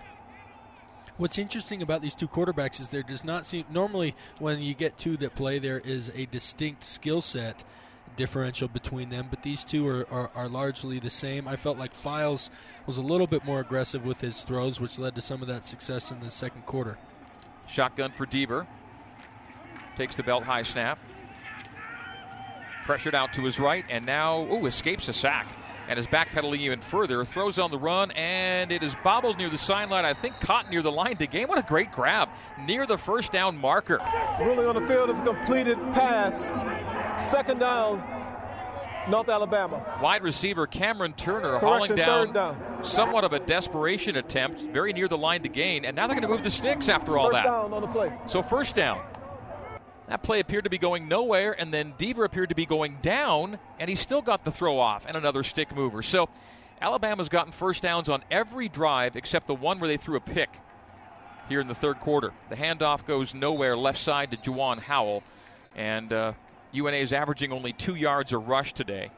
What's 1.17 1.38
interesting 1.38 1.83
about 1.83 2.01
these 2.01 2.15
two 2.15 2.27
quarterbacks 2.27 2.81
is 2.81 2.89
there 2.89 3.03
does 3.03 3.23
not 3.23 3.45
seem 3.45 3.65
normally 3.69 4.15
when 4.39 4.59
you 4.59 4.73
get 4.73 4.97
two 4.97 5.17
that 5.17 5.35
play 5.35 5.59
there 5.59 5.77
is 5.77 6.11
a 6.15 6.25
distinct 6.25 6.83
skill 6.83 7.21
set 7.21 7.63
differential 8.15 8.67
between 8.69 9.09
them, 9.09 9.27
but 9.29 9.43
these 9.43 9.63
two 9.63 9.88
are, 9.88 10.07
are, 10.09 10.31
are, 10.33 10.49
largely 10.49 10.99
the 10.99 11.11
same. 11.11 11.47
I 11.47 11.57
felt 11.57 11.77
like 11.77 11.93
Files 11.93 12.49
was 12.88 12.97
a 12.97 13.03
little 13.03 13.27
bit 13.27 13.45
more 13.45 13.59
aggressive 13.59 14.03
with 14.03 14.19
his 14.19 14.43
throws, 14.43 14.79
which 14.79 14.97
led 14.97 15.13
to 15.13 15.21
some 15.21 15.43
of 15.43 15.47
that 15.47 15.67
success 15.67 16.09
in 16.09 16.21
the 16.21 16.31
second 16.31 16.65
quarter. 16.65 16.97
Shotgun 17.67 18.11
for 18.17 18.25
Deaver. 18.25 18.65
Takes 19.99 20.15
the 20.15 20.23
belt 20.23 20.45
high 20.45 20.63
snap. 20.63 20.97
Pressured 22.85 23.13
out 23.13 23.33
to 23.33 23.43
his 23.43 23.59
right, 23.59 23.83
and 23.89 24.05
now, 24.05 24.47
ooh, 24.49 24.65
escapes 24.65 25.09
a 25.09 25.13
sack. 25.13 25.45
And 25.89 25.99
is 25.99 26.07
backpedaling 26.07 26.59
even 26.59 26.79
further. 26.79 27.25
Throws 27.25 27.59
on 27.59 27.69
the 27.69 27.77
run, 27.77 28.11
and 28.11 28.71
it 28.71 28.81
is 28.81 28.95
bobbled 29.03 29.37
near 29.37 29.49
the 29.49 29.57
sideline. 29.57 30.05
I 30.05 30.13
think 30.13 30.39
caught 30.39 30.69
near 30.69 30.81
the 30.81 30.91
line 30.91 31.17
to 31.17 31.27
gain. 31.27 31.49
What 31.49 31.59
a 31.59 31.63
great 31.63 31.91
grab 31.91 32.29
near 32.65 32.87
the 32.87 32.97
first 32.97 33.33
down 33.33 33.57
marker. 33.57 33.99
Ruling 34.39 34.67
on 34.67 34.75
the 34.75 34.87
field 34.87 35.09
is 35.09 35.19
a 35.19 35.23
completed 35.23 35.77
pass. 35.91 36.45
Second 37.29 37.59
down, 37.59 38.01
North 39.09 39.27
Alabama. 39.27 39.99
Wide 40.01 40.23
receiver 40.23 40.65
Cameron 40.65 41.11
Turner 41.11 41.59
Correction, 41.59 41.67
hauling 41.67 41.95
down, 41.95 42.33
down, 42.33 42.83
somewhat 42.85 43.25
of 43.25 43.33
a 43.33 43.39
desperation 43.39 44.15
attempt, 44.15 44.61
very 44.61 44.93
near 44.93 45.09
the 45.09 45.17
line 45.17 45.41
to 45.41 45.49
gain, 45.49 45.83
and 45.83 45.93
now 45.93 46.07
they're 46.07 46.15
going 46.15 46.25
to 46.25 46.33
move 46.33 46.45
the 46.45 46.51
sticks 46.51 46.87
after 46.87 47.17
all 47.17 47.25
first 47.25 47.43
that. 47.43 47.43
Down 47.43 47.73
on 47.73 47.81
the 47.81 47.87
play. 47.87 48.13
So 48.27 48.41
first 48.41 48.75
down. 48.75 49.01
That 50.09 50.23
play 50.23 50.39
appeared 50.39 50.63
to 50.63 50.71
be 50.71 50.79
going 50.79 51.07
nowhere, 51.07 51.55
and 51.57 51.71
then 51.71 51.93
Deaver 51.93 52.25
appeared 52.25 52.49
to 52.49 52.55
be 52.55 52.65
going 52.65 52.97
down, 53.03 53.59
and 53.79 53.87
he 53.87 53.95
still 53.95 54.23
got 54.23 54.43
the 54.43 54.49
throw 54.49 54.79
off 54.79 55.05
and 55.07 55.15
another 55.15 55.43
stick 55.43 55.75
mover. 55.75 56.01
So 56.01 56.29
Alabama's 56.81 57.29
gotten 57.29 57.51
first 57.51 57.83
downs 57.83 58.09
on 58.09 58.23
every 58.31 58.69
drive 58.69 59.15
except 59.15 59.45
the 59.45 59.53
one 59.53 59.79
where 59.79 59.87
they 59.87 59.97
threw 59.97 60.15
a 60.15 60.19
pick 60.19 60.49
here 61.47 61.61
in 61.61 61.67
the 61.67 61.75
third 61.75 61.99
quarter. 61.99 62.33
The 62.49 62.55
handoff 62.55 63.05
goes 63.05 63.35
nowhere 63.35 63.77
left 63.77 63.99
side 63.99 64.31
to 64.31 64.37
Juwan 64.37 64.79
Howell, 64.79 65.21
and 65.75 66.11
uh, 66.11 66.33
UNA 66.71 66.97
is 66.97 67.13
averaging 67.13 67.53
only 67.53 67.73
two 67.73 67.93
yards 67.93 68.33
a 68.33 68.39
rush 68.39 68.73
today. 68.73 69.11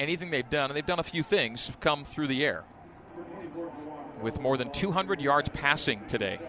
Anything 0.00 0.32
they've 0.32 0.48
done, 0.50 0.70
and 0.70 0.76
they've 0.76 0.84
done 0.84 0.98
a 0.98 1.04
few 1.04 1.22
things, 1.22 1.68
have 1.68 1.78
come 1.78 2.04
through 2.04 2.26
the 2.26 2.44
air. 2.44 2.64
With 4.20 4.40
more 4.40 4.56
than 4.56 4.72
200 4.72 5.20
yards 5.20 5.48
passing 5.50 6.04
today. 6.08 6.40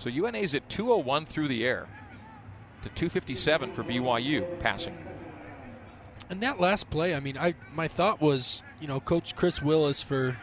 So 0.00 0.08
UNA 0.08 0.38
is 0.38 0.54
at 0.54 0.66
201 0.70 1.26
through 1.26 1.48
the 1.48 1.62
air 1.62 1.86
to 2.80 2.88
257 2.88 3.74
for 3.74 3.84
BYU 3.84 4.58
passing. 4.60 4.96
And 6.30 6.42
that 6.42 6.58
last 6.58 6.88
play, 6.88 7.14
I 7.14 7.20
mean, 7.20 7.36
I 7.36 7.54
my 7.74 7.86
thought 7.86 8.18
was, 8.18 8.62
you 8.80 8.88
know, 8.88 8.98
Coach 8.98 9.36
Chris 9.36 9.60
Willis 9.60 10.00
for 10.00 10.38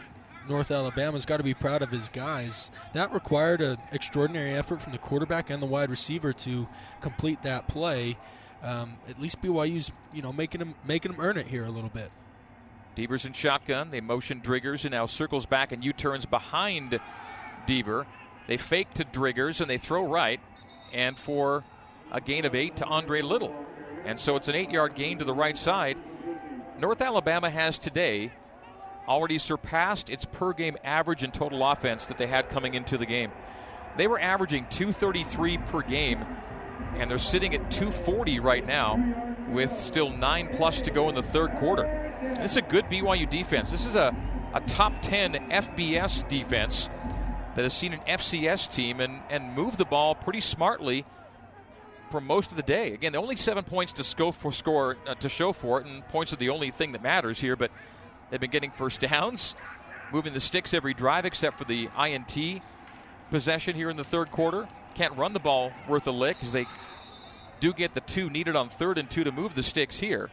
North 0.47 0.69
Alabama's 0.69 1.25
got 1.25 1.37
to 1.37 1.43
be 1.43 1.55
proud 1.55 1.81
of 1.81 1.89
his 1.89 2.07
guys. 2.07 2.69
That 2.93 3.11
required 3.11 3.61
an 3.61 3.79
extraordinary 3.91 4.53
effort 4.53 4.79
from 4.79 4.91
the 4.91 4.99
quarterback 4.99 5.49
and 5.49 5.59
the 5.59 5.65
wide 5.65 5.89
receiver 5.89 6.33
to 6.33 6.67
complete 7.01 7.41
that 7.41 7.67
play. 7.67 8.15
Um, 8.61 8.97
at 9.09 9.19
least 9.19 9.41
BYU's, 9.41 9.91
you 10.13 10.21
know, 10.21 10.31
making 10.31 10.59
them 10.59 10.75
making 10.85 11.13
them 11.13 11.21
earn 11.21 11.35
it 11.35 11.47
here 11.47 11.65
a 11.65 11.71
little 11.71 11.89
bit. 11.89 12.11
Devers 12.93 13.25
in 13.25 13.33
shotgun. 13.33 13.89
They 13.89 14.01
motion 14.01 14.39
Driggers 14.39 14.85
and 14.85 14.91
now 14.91 15.07
circles 15.07 15.47
back 15.47 15.71
and 15.71 15.83
U-turns 15.83 16.27
behind 16.27 16.99
Deaver. 17.67 18.05
They 18.47 18.57
fake 18.57 18.93
to 18.95 19.03
Driggers 19.03 19.61
and 19.61 19.69
they 19.69 19.77
throw 19.77 20.05
right, 20.05 20.39
and 20.93 21.17
for 21.17 21.63
a 22.11 22.21
gain 22.21 22.45
of 22.45 22.55
eight 22.55 22.77
to 22.77 22.85
Andre 22.85 23.21
Little. 23.21 23.53
And 24.05 24.19
so 24.19 24.37
it's 24.37 24.47
an 24.47 24.55
eight 24.55 24.71
yard 24.71 24.95
gain 24.95 25.19
to 25.19 25.25
the 25.25 25.33
right 25.33 25.57
side. 25.57 25.97
North 26.79 27.01
Alabama 27.01 27.49
has 27.49 27.77
today 27.77 28.31
already 29.07 29.37
surpassed 29.37 30.09
its 30.09 30.25
per 30.25 30.53
game 30.53 30.77
average 30.83 31.23
in 31.23 31.31
total 31.31 31.65
offense 31.69 32.05
that 32.05 32.17
they 32.17 32.27
had 32.27 32.49
coming 32.49 32.73
into 32.73 32.97
the 32.97 33.05
game. 33.05 33.31
They 33.97 34.07
were 34.07 34.19
averaging 34.19 34.67
233 34.69 35.57
per 35.57 35.81
game, 35.81 36.23
and 36.95 37.09
they're 37.09 37.17
sitting 37.17 37.53
at 37.55 37.71
240 37.71 38.39
right 38.39 38.65
now 38.65 39.25
with 39.49 39.71
still 39.71 40.09
nine 40.09 40.49
plus 40.55 40.81
to 40.81 40.91
go 40.91 41.09
in 41.09 41.15
the 41.15 41.23
third 41.23 41.55
quarter. 41.55 42.13
This 42.35 42.51
is 42.51 42.57
a 42.57 42.61
good 42.61 42.85
BYU 42.85 43.29
defense. 43.29 43.71
This 43.71 43.85
is 43.85 43.95
a, 43.95 44.15
a 44.53 44.61
top 44.61 44.93
10 45.01 45.33
FBS 45.49 46.27
defense 46.29 46.89
that 47.57 47.63
has 47.63 47.73
seen 47.73 47.91
an 47.91 48.01
FCS 48.07 48.71
team 48.71 48.99
and, 48.99 49.19
and 49.31 49.55
move 49.55 49.77
the 49.77 49.85
ball 49.85 50.13
pretty 50.13 50.41
smartly 50.41 51.03
for 52.11 52.21
most 52.21 52.51
of 52.51 52.55
the 52.55 52.61
day. 52.61 52.93
Again, 52.93 53.13
the 53.13 53.17
only 53.17 53.35
seven 53.35 53.63
points 53.63 53.93
to 53.93 54.31
for 54.31 54.53
score 54.53 54.95
uh, 55.07 55.15
to 55.15 55.27
show 55.27 55.51
for 55.53 55.81
it, 55.81 55.87
and 55.87 56.07
points 56.09 56.31
are 56.31 56.35
the 56.35 56.49
only 56.49 56.69
thing 56.69 56.91
that 56.91 57.01
matters 57.01 57.39
here. 57.39 57.55
But 57.55 57.71
they've 58.29 58.39
been 58.39 58.51
getting 58.51 58.69
first 58.69 59.01
downs, 59.01 59.55
moving 60.13 60.33
the 60.33 60.39
sticks 60.39 60.71
every 60.71 60.93
drive 60.93 61.25
except 61.25 61.57
for 61.57 61.65
the 61.65 61.89
INT 61.99 62.61
possession 63.31 63.75
here 63.75 63.89
in 63.89 63.97
the 63.97 64.03
third 64.03 64.29
quarter. 64.29 64.69
Can't 64.93 65.17
run 65.17 65.33
the 65.33 65.39
ball 65.39 65.71
worth 65.89 66.05
a 66.05 66.11
lick 66.11 66.37
because 66.37 66.51
they 66.51 66.67
do 67.59 67.73
get 67.73 67.95
the 67.95 68.01
two 68.01 68.29
needed 68.29 68.55
on 68.55 68.69
third 68.69 68.99
and 68.99 69.09
two 69.09 69.23
to 69.23 69.31
move 69.31 69.55
the 69.55 69.63
sticks 69.63 69.97
here. 69.97 70.29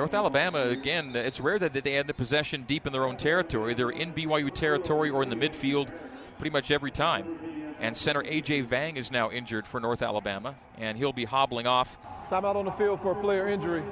North 0.00 0.14
Alabama, 0.14 0.62
again, 0.62 1.14
it's 1.14 1.40
rare 1.40 1.58
that 1.58 1.74
they 1.74 1.98
end 1.98 2.08
the 2.08 2.14
possession 2.14 2.64
deep 2.66 2.86
in 2.86 2.92
their 2.94 3.04
own 3.04 3.18
territory. 3.18 3.74
They're 3.74 3.90
in 3.90 4.14
BYU 4.14 4.50
territory 4.50 5.10
or 5.10 5.22
in 5.22 5.28
the 5.28 5.36
midfield 5.36 5.90
pretty 6.38 6.48
much 6.48 6.70
every 6.70 6.90
time. 6.90 7.38
And 7.78 7.94
center 7.94 8.22
A.J. 8.24 8.62
Vang 8.62 8.96
is 8.96 9.10
now 9.10 9.30
injured 9.30 9.66
for 9.66 9.78
North 9.78 10.00
Alabama, 10.00 10.54
and 10.78 10.96
he'll 10.96 11.12
be 11.12 11.26
hobbling 11.26 11.66
off. 11.66 11.98
Timeout 12.30 12.56
on 12.56 12.64
the 12.64 12.70
field 12.70 13.02
for 13.02 13.12
a 13.12 13.20
player 13.20 13.46
injury. 13.46 13.82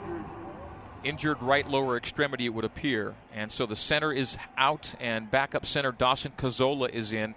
Injured 1.04 1.42
right 1.42 1.68
lower 1.68 1.98
extremity, 1.98 2.46
it 2.46 2.54
would 2.54 2.64
appear. 2.64 3.14
And 3.34 3.52
so 3.52 3.66
the 3.66 3.76
center 3.76 4.10
is 4.10 4.38
out, 4.56 4.94
and 4.98 5.30
backup 5.30 5.66
center 5.66 5.92
Dawson 5.92 6.32
Cazola 6.38 6.88
is 6.88 7.12
in 7.12 7.34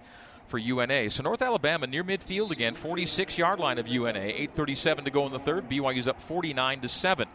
for 0.48 0.58
UNA. 0.58 1.10
So 1.10 1.24
North 1.24 1.42
Alabama 1.42 1.88
near 1.88 2.06
midfield 2.06 2.51
again, 2.51 2.75
46 2.75 3.38
yard 3.38 3.60
line 3.60 3.80
of 3.80 3.88
UNA. 3.90 4.18
8:37 4.18 5.04
to 5.04 5.12
go 5.12 5.25
in 5.25 5.34
the 5.34 5.40
third. 5.40 5.68
BYU's 5.70 6.08
up 6.08 6.22
49 6.22 6.80
to 6.80 6.88
seven. 6.88 7.28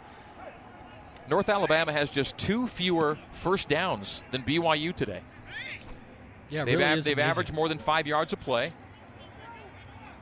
North 1.29 1.49
Alabama 1.49 1.93
has 1.93 2.09
just 2.09 2.39
two 2.39 2.69
fewer 2.69 3.19
first 3.33 3.69
downs 3.69 4.23
than 4.31 4.43
BYU 4.43 4.95
today. 4.95 5.21
Yeah, 6.49 6.65
they've, 6.65 6.79
really 6.79 7.01
they've 7.01 7.19
averaged 7.19 7.53
more 7.53 7.69
than 7.69 7.79
five 7.79 8.07
yards 8.07 8.33
of 8.33 8.41
play. 8.41 8.73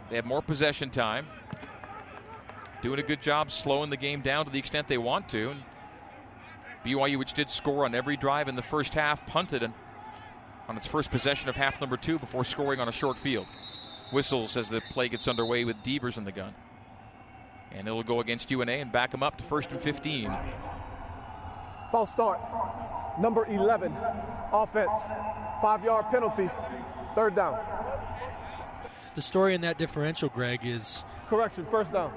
They 0.09 0.17
have 0.17 0.25
more 0.25 0.41
possession 0.41 0.91
time. 0.91 1.27
Doing 2.83 2.99
a 2.99 3.03
good 3.03 3.21
job 3.21 3.51
slowing 3.51 3.91
the 3.91 3.97
game 3.97 4.21
down 4.21 4.47
to 4.47 4.53
the 4.53 4.59
extent 4.59 4.89
they 4.89 4.99
want 4.99 5.29
to. 5.31 5.51
And 5.51 5.63
BYU, 6.85 7.19
which 7.19 7.35
did 7.35 7.51
score 7.51 7.85
on 7.85 7.95
every 7.95 8.17
drive 8.17 8.49
in 8.49 8.57
the 8.57 8.63
first 8.63 8.95
half, 8.95 9.27
punted 9.27 9.63
and 9.63 9.75
on 10.69 10.77
its 10.77 10.87
first 10.87 11.11
possession 11.11 11.49
of 11.49 11.57
half 11.57 11.81
number 11.81 11.97
two 11.97 12.19
before 12.19 12.45
scoring 12.45 12.81
on 12.81 12.89
a 12.89 12.93
short 12.93 13.19
field. 13.19 13.47
Whistles 14.13 14.57
as 14.57 14.69
the 14.69 14.81
play 14.81 15.09
gets 15.09 15.29
underway 15.29 15.65
with 15.65 15.83
Devers 15.83 16.17
in 16.17 16.25
the 16.25 16.33
gun. 16.33 16.55
And 17.73 17.89
it'll 17.89 18.03
go 18.03 18.21
against 18.21 18.51
UNA 18.51 18.73
and 18.73 18.93
back 18.93 19.11
them 19.11 19.23
up 19.23 19.37
to 19.39 19.45
first 19.45 19.71
and 19.71 19.81
15. 19.81 20.33
False 21.95 22.11
start. 22.11 22.41
Number 23.21 23.47
11, 23.47 23.97
offense. 24.53 24.91
Five 25.63 25.85
yard 25.85 26.07
penalty. 26.11 26.51
Third 27.15 27.37
down. 27.37 27.57
The 29.15 29.23
story 29.23 29.55
in 29.55 29.61
that 29.61 29.79
differential, 29.79 30.29
Greg, 30.29 30.67
is 30.67 31.05
Correction, 31.31 31.65
first 31.71 31.93
down. 31.93 32.13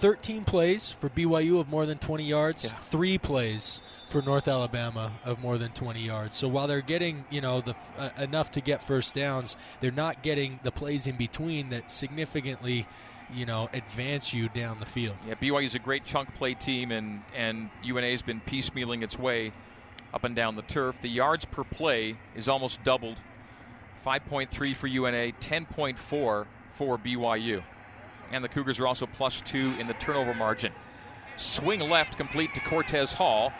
13 0.00 0.44
plays 0.44 0.94
for 1.00 1.08
BYU 1.08 1.58
of 1.60 1.70
more 1.70 1.86
than 1.86 1.96
20 1.96 2.24
yards, 2.24 2.64
Yeah. 2.64 2.72
three 2.80 3.16
plays 3.16 3.80
for 4.10 4.20
North 4.20 4.48
Alabama 4.48 5.12
of 5.24 5.40
more 5.40 5.56
than 5.56 5.70
20 5.72 6.02
yards. 6.02 6.36
So 6.36 6.46
while 6.46 6.66
they're 6.66 6.82
getting, 6.82 7.24
you 7.30 7.40
know, 7.40 7.62
the 7.62 7.74
uh, 7.96 8.10
enough 8.18 8.52
to 8.52 8.60
get 8.60 8.82
first 8.86 9.14
downs, 9.14 9.56
they're 9.80 9.90
not 9.90 10.22
getting 10.22 10.60
the 10.62 10.70
plays 10.70 11.06
in 11.06 11.16
between 11.16 11.70
that 11.70 11.90
significantly, 11.90 12.86
you 13.34 13.46
know, 13.46 13.68
advance 13.72 14.32
you 14.32 14.48
down 14.48 14.78
the 14.78 14.86
field. 14.86 15.16
Yeah, 15.26 15.34
BYU 15.34 15.64
is 15.64 15.74
a 15.74 15.78
great 15.78 16.04
chunk 16.04 16.34
play 16.34 16.54
team, 16.54 16.92
and, 16.92 17.22
and 17.34 17.70
UNA's 17.84 18.22
been 18.22 18.40
piecemealing 18.40 19.02
its 19.02 19.18
way 19.18 19.52
up 20.12 20.24
and 20.24 20.36
down 20.36 20.54
the 20.54 20.62
turf. 20.62 20.96
The 21.00 21.08
yards 21.08 21.44
per 21.44 21.64
play 21.64 22.16
is 22.34 22.48
almost 22.48 22.82
doubled 22.82 23.18
5.3 24.04 24.74
for 24.74 24.86
UNA, 24.86 25.32
10.4 25.40 25.98
for 25.98 26.46
BYU. 26.98 27.62
And 28.30 28.42
the 28.42 28.48
Cougars 28.48 28.80
are 28.80 28.86
also 28.86 29.06
plus 29.06 29.40
two 29.42 29.74
in 29.78 29.86
the 29.86 29.94
turnover 29.94 30.34
margin. 30.34 30.72
Swing 31.36 31.80
left 31.80 32.16
complete 32.16 32.54
to 32.54 32.60
Cortez 32.60 33.12
Hall, 33.12 33.52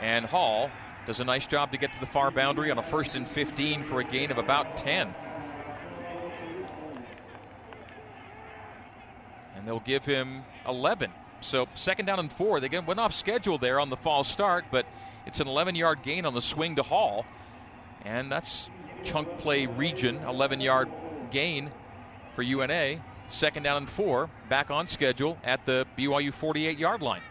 and 0.00 0.24
Hall 0.24 0.70
does 1.06 1.20
a 1.20 1.24
nice 1.24 1.46
job 1.46 1.72
to 1.72 1.78
get 1.78 1.92
to 1.92 2.00
the 2.00 2.06
far 2.06 2.30
boundary 2.30 2.70
on 2.70 2.78
a 2.78 2.82
first 2.82 3.16
and 3.16 3.26
15 3.26 3.84
for 3.84 4.00
a 4.00 4.04
gain 4.04 4.30
of 4.30 4.38
about 4.38 4.76
10. 4.76 5.14
And 9.62 9.68
they'll 9.68 9.78
give 9.78 10.04
him 10.04 10.42
11. 10.66 11.12
So 11.40 11.68
second 11.76 12.06
down 12.06 12.18
and 12.18 12.32
four. 12.32 12.58
They 12.58 12.68
went 12.80 12.98
off 12.98 13.14
schedule 13.14 13.58
there 13.58 13.78
on 13.78 13.90
the 13.90 13.96
false 13.96 14.28
start, 14.28 14.64
but 14.72 14.86
it's 15.24 15.38
an 15.38 15.46
11-yard 15.46 16.02
gain 16.02 16.26
on 16.26 16.34
the 16.34 16.42
swing 16.42 16.74
to 16.76 16.82
Hall, 16.82 17.24
and 18.04 18.30
that's 18.30 18.68
chunk 19.04 19.38
play 19.38 19.66
region 19.66 20.18
11-yard 20.18 20.88
gain 21.30 21.70
for 22.34 22.42
UNA. 22.42 23.00
Second 23.28 23.62
down 23.62 23.76
and 23.76 23.88
four, 23.88 24.28
back 24.48 24.72
on 24.72 24.88
schedule 24.88 25.38
at 25.44 25.64
the 25.64 25.86
BYU 25.96 26.34
48-yard 26.34 27.00
line. 27.00 27.22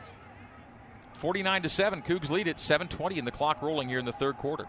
49 1.16 1.64
to 1.64 1.70
seven. 1.70 2.02
Cougs 2.02 2.30
lead 2.30 2.48
at 2.48 2.58
7:20 2.58 3.18
in 3.18 3.26
the 3.26 3.32
clock 3.32 3.62
rolling 3.62 3.90
here 3.90 4.00
in 4.00 4.06
the 4.06 4.12
third 4.14 4.38
quarter. 4.38 4.68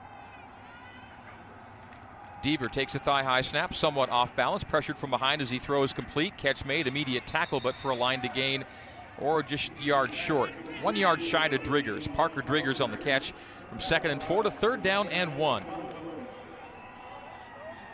Deaver 2.43 2.71
takes 2.71 2.95
a 2.95 2.99
thigh 2.99 3.23
high 3.23 3.41
snap, 3.41 3.75
somewhat 3.75 4.11
off 4.11 4.35
balance, 4.35 4.65
pressured 4.65 4.99
from 4.99 5.11
behind 5.11 5.41
as 5.41 5.51
he 5.51 5.59
throws 5.59 5.93
complete. 5.93 6.37
Catch 6.37 6.65
made, 6.65 6.87
immediate 6.87 7.27
tackle, 7.27 7.61
but 7.61 7.77
for 7.77 7.91
a 7.91 7.95
line 7.95 8.21
to 8.23 8.29
gain 8.29 8.65
or 9.19 9.43
just 9.43 9.73
yards 9.81 10.17
short. 10.17 10.51
One 10.83 10.97
yard 10.97 11.23
shy 11.23 11.49
to 11.49 11.59
Driggers. 11.59 12.13
Parker 12.15 12.43
Driggers 12.43 12.83
on 12.83 12.91
the 12.91 12.97
catch 12.97 13.33
from 13.69 13.81
second 13.81 14.11
and 14.11 14.23
four 14.23 14.43
to 14.43 14.51
third 14.51 14.83
down 14.83 15.09
and 15.09 15.37
one. 15.37 15.65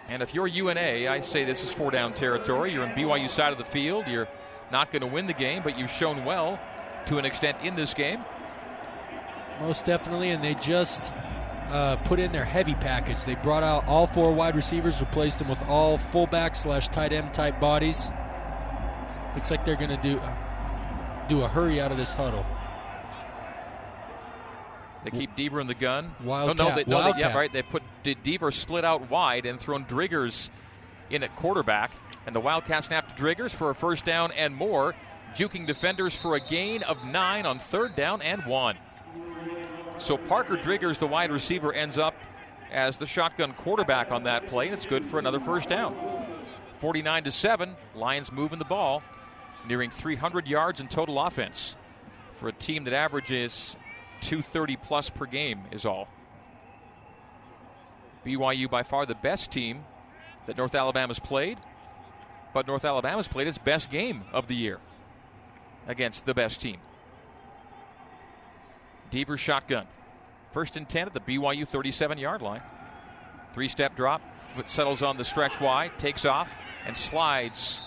And 0.08 0.22
if 0.22 0.34
you're 0.34 0.46
UNA, 0.46 1.08
I 1.08 1.20
say 1.20 1.44
this 1.44 1.62
is 1.62 1.70
four 1.70 1.90
down 1.90 2.14
territory. 2.14 2.72
You're 2.72 2.84
in 2.84 2.92
BYU 2.92 3.28
side 3.28 3.52
of 3.52 3.58
the 3.58 3.64
field. 3.64 4.06
You're 4.08 4.28
not 4.72 4.90
going 4.90 5.02
to 5.02 5.06
win 5.06 5.26
the 5.26 5.34
game, 5.34 5.62
but 5.62 5.78
you've 5.78 5.90
shown 5.90 6.24
well 6.24 6.58
to 7.06 7.18
an 7.18 7.26
extent 7.26 7.58
in 7.62 7.76
this 7.76 7.92
game. 7.92 8.24
Most 9.60 9.84
definitely, 9.84 10.30
and 10.30 10.42
they 10.42 10.54
just 10.54 11.12
uh, 11.70 11.96
put 11.96 12.18
in 12.18 12.32
their 12.32 12.44
heavy 12.44 12.74
package. 12.74 13.24
They 13.24 13.34
brought 13.36 13.62
out 13.62 13.86
all 13.86 14.06
four 14.06 14.32
wide 14.32 14.56
receivers, 14.56 15.00
replaced 15.00 15.38
them 15.38 15.48
with 15.48 15.62
all 15.62 15.98
fullback 15.98 16.56
slash 16.56 16.88
tight 16.88 17.12
end 17.12 17.34
type 17.34 17.60
bodies. 17.60 18.08
Looks 19.34 19.50
like 19.50 19.64
they're 19.64 19.76
going 19.76 19.90
to 19.90 20.02
do 20.02 20.20
do 21.28 21.42
a 21.42 21.48
hurry 21.48 21.80
out 21.80 21.92
of 21.92 21.98
this 21.98 22.14
huddle. 22.14 22.44
They 25.04 25.10
keep 25.10 25.36
Deaver 25.36 25.60
in 25.60 25.66
the 25.66 25.74
gun. 25.74 26.14
Wildcat, 26.24 26.56
No, 26.56 26.68
no, 26.68 26.74
they, 26.74 26.84
no 26.84 27.12
they, 27.12 27.20
yeah, 27.20 27.36
right. 27.36 27.52
They 27.52 27.62
put 27.62 27.82
Deaver 28.02 28.52
split 28.52 28.84
out 28.84 29.10
wide 29.10 29.46
and 29.46 29.60
thrown 29.60 29.84
Driggers 29.84 30.50
in 31.10 31.22
at 31.22 31.34
quarterback, 31.36 31.92
and 32.26 32.34
the 32.34 32.40
Wildcat 32.40 32.84
snap 32.84 33.14
to 33.14 33.22
Driggers 33.22 33.54
for 33.54 33.70
a 33.70 33.74
first 33.74 34.04
down 34.04 34.32
and 34.32 34.54
more, 34.54 34.94
juking 35.36 35.66
defenders 35.66 36.14
for 36.14 36.34
a 36.34 36.40
gain 36.40 36.82
of 36.82 37.04
nine 37.04 37.46
on 37.46 37.58
third 37.58 37.94
down 37.94 38.22
and 38.22 38.44
one. 38.46 38.76
So 39.98 40.16
Parker 40.16 40.56
Driggers, 40.56 40.98
the 40.98 41.06
wide 41.06 41.32
receiver, 41.32 41.72
ends 41.72 41.98
up 41.98 42.14
as 42.70 42.96
the 42.96 43.06
shotgun 43.06 43.52
quarterback 43.54 44.12
on 44.12 44.24
that 44.24 44.46
play, 44.46 44.66
and 44.66 44.74
it's 44.74 44.86
good 44.86 45.04
for 45.04 45.18
another 45.18 45.40
first 45.40 45.68
down. 45.68 45.96
49 46.78 47.24
to 47.24 47.32
seven, 47.32 47.76
Lions 47.94 48.30
moving 48.30 48.58
the 48.58 48.64
ball, 48.64 49.02
nearing 49.66 49.90
300 49.90 50.46
yards 50.46 50.80
in 50.80 50.86
total 50.86 51.20
offense 51.20 51.74
for 52.36 52.48
a 52.48 52.52
team 52.52 52.84
that 52.84 52.94
averages 52.94 53.74
230 54.20 54.76
plus 54.76 55.10
per 55.10 55.26
game 55.26 55.62
is 55.72 55.84
all. 55.84 56.08
BYU 58.24 58.70
by 58.70 58.82
far 58.84 59.06
the 59.06 59.14
best 59.16 59.50
team 59.50 59.84
that 60.46 60.56
North 60.56 60.74
Alabama's 60.74 61.18
played, 61.18 61.58
but 62.54 62.66
North 62.66 62.84
Alabama's 62.84 63.26
played 63.26 63.48
its 63.48 63.58
best 63.58 63.90
game 63.90 64.22
of 64.32 64.46
the 64.46 64.54
year 64.54 64.78
against 65.86 66.24
the 66.24 66.34
best 66.34 66.60
team. 66.60 66.78
Deaver 69.10 69.38
shotgun. 69.38 69.86
First 70.52 70.76
and 70.76 70.88
10 70.88 71.08
at 71.08 71.14
the 71.14 71.20
BYU 71.20 71.66
37 71.66 72.18
yard 72.18 72.42
line. 72.42 72.62
Three 73.52 73.68
step 73.68 73.96
drop. 73.96 74.22
Foot 74.54 74.70
settles 74.70 75.02
on 75.02 75.18
the 75.18 75.24
stretch 75.24 75.60
wide, 75.60 75.98
takes 75.98 76.24
off, 76.24 76.54
and 76.86 76.96
slides. 76.96 77.82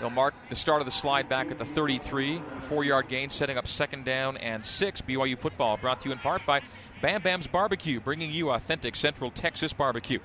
They'll 0.00 0.10
mark 0.10 0.34
the 0.48 0.56
start 0.56 0.82
of 0.82 0.86
the 0.86 0.92
slide 0.92 1.28
back 1.28 1.50
at 1.50 1.58
the 1.58 1.64
33. 1.64 2.42
Four 2.62 2.84
yard 2.84 3.08
gain, 3.08 3.30
setting 3.30 3.56
up 3.56 3.66
second 3.66 4.04
down 4.04 4.36
and 4.36 4.64
six. 4.64 5.00
BYU 5.00 5.38
football 5.38 5.76
brought 5.76 6.00
to 6.00 6.08
you 6.08 6.12
in 6.12 6.18
part 6.18 6.44
by 6.44 6.62
Bam 7.00 7.22
Bam's 7.22 7.46
Barbecue, 7.46 8.00
bringing 8.00 8.30
you 8.30 8.50
authentic 8.50 8.96
Central 8.96 9.30
Texas 9.30 9.72
barbecue. 9.72 10.18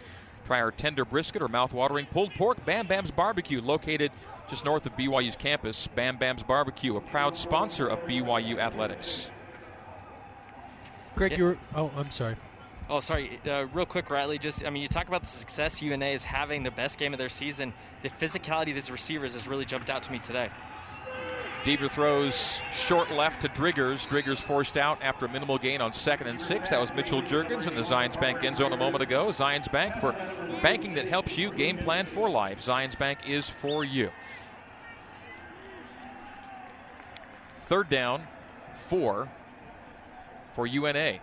Try 0.45 0.59
our 0.59 0.71
tender 0.71 1.05
brisket 1.05 1.41
or 1.41 1.47
mouth-watering 1.47 2.07
pulled 2.07 2.33
pork. 2.33 2.65
Bam 2.65 2.87
Bam's 2.87 3.11
Barbecue, 3.11 3.61
located 3.61 4.11
just 4.49 4.65
north 4.65 4.85
of 4.85 4.97
BYU's 4.97 5.35
campus. 5.35 5.87
Bam 5.87 6.17
Bam's 6.17 6.43
Barbecue, 6.43 6.97
a 6.97 7.01
proud 7.01 7.37
sponsor 7.37 7.87
of 7.87 7.99
BYU 7.99 8.57
athletics. 8.57 9.29
Greg, 11.15 11.31
Yeah. 11.31 11.37
you 11.37 11.43
were. 11.45 11.57
Oh, 11.75 11.91
I'm 11.95 12.11
sorry. 12.11 12.35
Oh, 12.89 12.99
sorry. 12.99 13.39
Uh, 13.49 13.67
real 13.73 13.85
quick, 13.85 14.09
Riley. 14.09 14.37
Just, 14.37 14.65
I 14.65 14.69
mean, 14.69 14.81
you 14.81 14.89
talk 14.89 15.07
about 15.07 15.21
the 15.21 15.29
success 15.29 15.81
UNA 15.81 16.07
is 16.07 16.23
having, 16.25 16.63
the 16.63 16.71
best 16.71 16.97
game 16.97 17.13
of 17.13 17.19
their 17.19 17.29
season. 17.29 17.73
The 18.03 18.09
physicality 18.09 18.69
of 18.69 18.75
these 18.75 18.91
receivers 18.91 19.33
has 19.33 19.47
really 19.47 19.65
jumped 19.65 19.89
out 19.89 20.03
to 20.03 20.11
me 20.11 20.19
today. 20.19 20.49
Deaver 21.63 21.89
throws 21.91 22.59
short 22.71 23.11
left 23.11 23.43
to 23.43 23.47
Driggers. 23.49 24.07
Driggers 24.07 24.39
forced 24.39 24.77
out 24.77 24.97
after 25.03 25.27
a 25.27 25.29
minimal 25.29 25.59
gain 25.59 25.79
on 25.79 25.93
second 25.93 26.25
and 26.27 26.41
six. 26.41 26.71
That 26.71 26.79
was 26.81 26.91
Mitchell 26.91 27.21
Juergens 27.21 27.67
in 27.67 27.75
the 27.75 27.81
Zions 27.81 28.19
Bank 28.19 28.43
end 28.43 28.57
zone 28.57 28.73
a 28.73 28.77
moment 28.77 29.03
ago. 29.03 29.27
Zions 29.27 29.71
Bank 29.71 29.95
for 30.01 30.13
banking 30.63 30.95
that 30.95 31.07
helps 31.07 31.37
you 31.37 31.51
game 31.53 31.77
plan 31.77 32.07
for 32.07 32.29
life. 32.31 32.61
Zions 32.65 32.97
Bank 32.97 33.19
is 33.27 33.47
for 33.47 33.85
you. 33.85 34.09
Third 37.67 37.89
down, 37.89 38.23
four 38.87 39.29
for 40.53 40.67
UNA. 40.67 41.19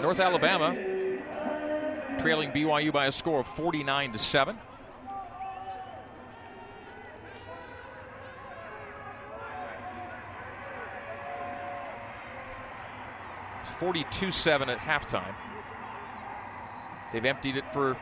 North 0.00 0.20
Alabama 0.20 0.76
trailing 2.18 2.50
BYU 2.50 2.92
by 2.92 3.06
a 3.06 3.12
score 3.12 3.40
of 3.40 3.46
49 3.46 4.12
to 4.12 4.18
7. 4.18 4.58
Forty-two 13.78 14.32
seven 14.32 14.68
at 14.68 14.78
halftime. 14.78 15.36
They've 17.12 17.24
emptied 17.24 17.56
it 17.56 17.72
for 17.72 17.96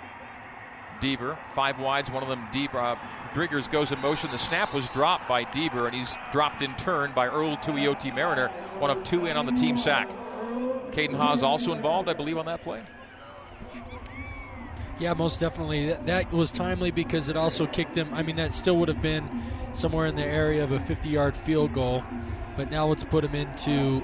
Deaver. 1.03 1.37
Five 1.55 1.79
wides, 1.79 2.11
one 2.11 2.23
of 2.23 2.31
them 2.31 2.49
deep. 2.51 2.75
Uh, 2.75 2.97
Driggers 3.37 3.71
goes 3.71 3.93
in 3.93 4.01
motion. 4.01 4.31
The 4.31 4.39
snap 4.39 4.73
was 4.73 4.89
dropped 4.89 5.29
by 5.29 5.45
Deaver, 5.45 5.85
and 5.85 5.95
he's 5.95 6.17
dropped 6.33 6.63
in 6.63 6.75
turn 6.77 7.13
by 7.15 7.27
Earl 7.27 7.59
Tuioti 7.59 8.15
Mariner, 8.15 8.49
one 8.79 8.91
of 8.91 9.05
two 9.05 9.27
in 9.27 9.37
on 9.37 9.45
the 9.45 9.53
team 9.53 9.77
sack. 9.77 10.09
Caden 10.93 11.15
Haws 11.15 11.43
also 11.43 11.75
involved, 11.75 12.09
I 12.09 12.15
believe, 12.15 12.39
on 12.39 12.47
that 12.47 12.63
play. 12.63 12.83
Yeah, 14.99 15.13
most 15.13 15.39
definitely. 15.39 15.89
That, 15.89 16.07
that 16.07 16.33
was 16.33 16.51
timely 16.51 16.91
because 16.91 17.29
it 17.29 17.37
also 17.37 17.67
kicked 17.67 17.95
them. 17.95 18.15
I 18.15 18.23
mean, 18.23 18.37
that 18.37 18.55
still 18.55 18.79
would 18.79 18.89
have 18.89 19.03
been 19.03 19.29
somewhere 19.75 20.07
in 20.07 20.17
the 20.17 20.25
area 20.25 20.65
of 20.65 20.73
a 20.73 20.81
50 20.81 21.11
yard 21.11 21.37
field 21.37 21.75
goal, 21.75 22.03
but 22.57 22.71
now 22.71 22.87
let's 22.87 23.05
put 23.05 23.21
them 23.21 23.35
into 23.35 24.01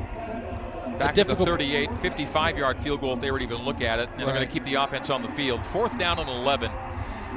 back 0.98 1.14
to 1.14 1.24
the 1.24 1.34
38, 1.34 1.88
55 2.02 2.58
yard 2.58 2.82
field 2.82 3.00
goal 3.00 3.14
if 3.14 3.20
they 3.20 3.30
were 3.30 3.38
to 3.38 3.44
even 3.46 3.62
look 3.62 3.80
at 3.80 3.98
it, 3.98 4.10
and 4.10 4.18
right. 4.18 4.26
they're 4.26 4.34
going 4.34 4.46
to 4.46 4.52
keep 4.52 4.64
the 4.64 4.74
offense 4.74 5.08
on 5.08 5.22
the 5.22 5.28
field. 5.28 5.64
Fourth 5.64 5.96
down 5.96 6.18
and 6.18 6.28
11. 6.28 6.70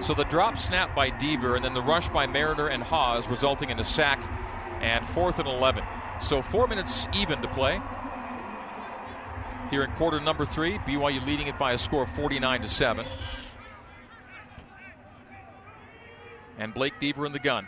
So 0.02 0.14
the 0.14 0.26
drop 0.26 0.58
snap 0.58 0.96
by 0.96 1.10
Deaver, 1.10 1.56
and 1.56 1.64
then 1.64 1.74
the 1.74 1.82
rush 1.82 2.10
by 2.10 2.28
Mariner 2.28 2.68
and 2.68 2.84
Haws, 2.84 3.28
resulting 3.28 3.70
in 3.70 3.80
a 3.80 3.84
sack, 3.84 4.20
and 4.82 5.08
fourth 5.08 5.40
and 5.40 5.48
11. 5.48 5.84
So 6.22 6.42
four 6.42 6.68
minutes 6.68 7.08
even 7.14 7.42
to 7.42 7.48
play. 7.48 7.82
Here 9.72 9.84
in 9.84 9.92
quarter 9.94 10.20
number 10.20 10.46
three, 10.46 10.78
BYU 10.80 11.26
leading 11.26 11.48
it 11.48 11.58
by 11.58 11.74
a 11.74 11.78
score 11.78 12.04
of 12.04 12.12
49 12.12 12.62
to 12.62 12.70
7. 12.70 13.06
And 16.58 16.74
Blake 16.74 16.94
Deaver 17.02 17.26
in 17.26 17.32
the 17.32 17.40
gun. 17.40 17.68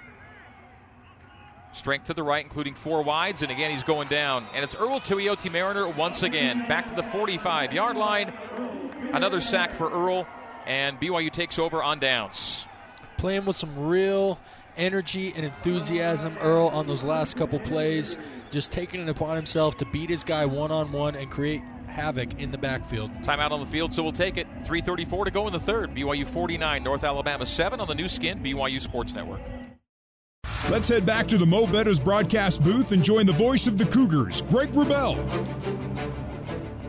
Strength 1.73 2.07
to 2.07 2.13
the 2.13 2.23
right, 2.23 2.43
including 2.43 2.75
four 2.75 3.03
wides, 3.03 3.41
and 3.41 3.51
again 3.51 3.71
he's 3.71 3.83
going 3.83 4.07
down. 4.07 4.47
And 4.53 4.63
it's 4.63 4.75
Earl 4.75 4.99
Tuioti 4.99 5.51
Mariner 5.51 5.87
once 5.87 6.23
again, 6.23 6.67
back 6.67 6.87
to 6.87 6.95
the 6.95 7.03
45 7.03 7.73
yard 7.73 7.97
line. 7.97 8.33
Another 9.13 9.39
sack 9.39 9.73
for 9.73 9.89
Earl, 9.89 10.27
and 10.67 10.99
BYU 10.99 11.31
takes 11.31 11.57
over 11.57 11.81
on 11.81 11.99
downs. 11.99 12.67
Playing 13.17 13.45
with 13.45 13.55
some 13.55 13.87
real 13.87 14.39
energy 14.75 15.33
and 15.35 15.43
enthusiasm, 15.43 16.37
Earl, 16.39 16.67
on 16.67 16.85
those 16.85 17.03
last 17.03 17.35
couple 17.35 17.59
plays, 17.59 18.17
just 18.51 18.69
taking 18.69 19.01
it 19.01 19.09
upon 19.09 19.35
himself 19.35 19.77
to 19.77 19.85
beat 19.85 20.09
his 20.09 20.23
guy 20.23 20.45
one 20.45 20.71
on 20.71 20.91
one 20.91 21.15
and 21.15 21.31
create 21.31 21.61
havoc 21.87 22.39
in 22.39 22.51
the 22.51 22.57
backfield. 22.57 23.09
Timeout 23.23 23.51
on 23.51 23.59
the 23.59 23.65
field, 23.65 23.93
so 23.93 24.03
we'll 24.03 24.11
take 24.11 24.37
it. 24.37 24.45
3:34 24.65 25.25
to 25.25 25.31
go 25.31 25.47
in 25.47 25.53
the 25.53 25.59
third. 25.59 25.95
BYU 25.95 26.27
49, 26.27 26.83
North 26.83 27.03
Alabama 27.03 27.45
7 27.45 27.79
on 27.79 27.87
the 27.87 27.95
Nu 27.95 28.07
Skin 28.07 28.43
BYU 28.43 28.79
Sports 28.79 29.13
Network. 29.13 29.41
Let's 30.69 30.89
head 30.89 31.05
back 31.05 31.27
to 31.27 31.37
the 31.37 31.45
Mo 31.45 31.65
Betta's 31.65 31.99
broadcast 31.99 32.61
booth 32.61 32.91
and 32.91 33.01
join 33.01 33.25
the 33.25 33.31
voice 33.31 33.67
of 33.67 33.77
the 33.77 33.85
Cougars, 33.85 34.41
Greg 34.43 34.71
Wrubell. 34.73 35.15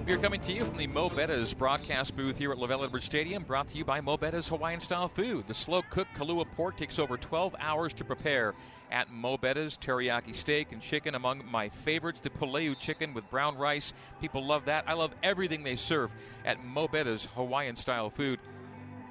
We 0.09 0.15
are 0.15 0.19
coming 0.19 0.41
to 0.41 0.55
you 0.55 0.65
from 0.65 0.79
the 0.79 0.87
Mo 0.87 1.11
Betta's 1.11 1.53
broadcast 1.53 2.17
booth 2.17 2.39
here 2.39 2.51
at 2.51 2.57
LaVell 2.57 2.83
Edwards 2.83 3.05
Stadium, 3.05 3.43
brought 3.43 3.69
to 3.69 3.77
you 3.77 3.85
by 3.85 4.01
Mo 4.01 4.17
Betta's 4.17 4.49
Hawaiian 4.49 4.81
style 4.81 5.07
food. 5.07 5.47
The 5.47 5.53
slow 5.53 5.83
cooked 5.83 6.15
Kalua 6.17 6.47
pork 6.57 6.79
takes 6.79 6.99
over 6.99 7.19
12 7.19 7.55
hours 7.61 7.93
to 7.93 8.07
prepare 8.07 8.55
at 8.91 9.13
Mo 9.13 9.37
Betta's. 9.37 9.77
Teriyaki 9.77 10.35
steak 10.35 10.73
and 10.73 10.81
chicken 10.81 11.15
among 11.15 11.45
my 11.51 11.69
favorites. 11.69 12.23
The 12.23 12.31
Pulehu 12.31 12.79
chicken 12.79 13.13
with 13.13 13.29
brown 13.29 13.59
rice. 13.59 13.93
People 14.19 14.47
love 14.47 14.65
that. 14.65 14.85
I 14.87 14.95
love 14.95 15.15
everything 15.23 15.63
they 15.63 15.77
serve 15.77 16.11
at 16.43 16.65
Mo 16.65 16.89
Betta's 16.89 17.27
Hawaiian 17.35 17.77
style 17.77 18.09
food. 18.09 18.41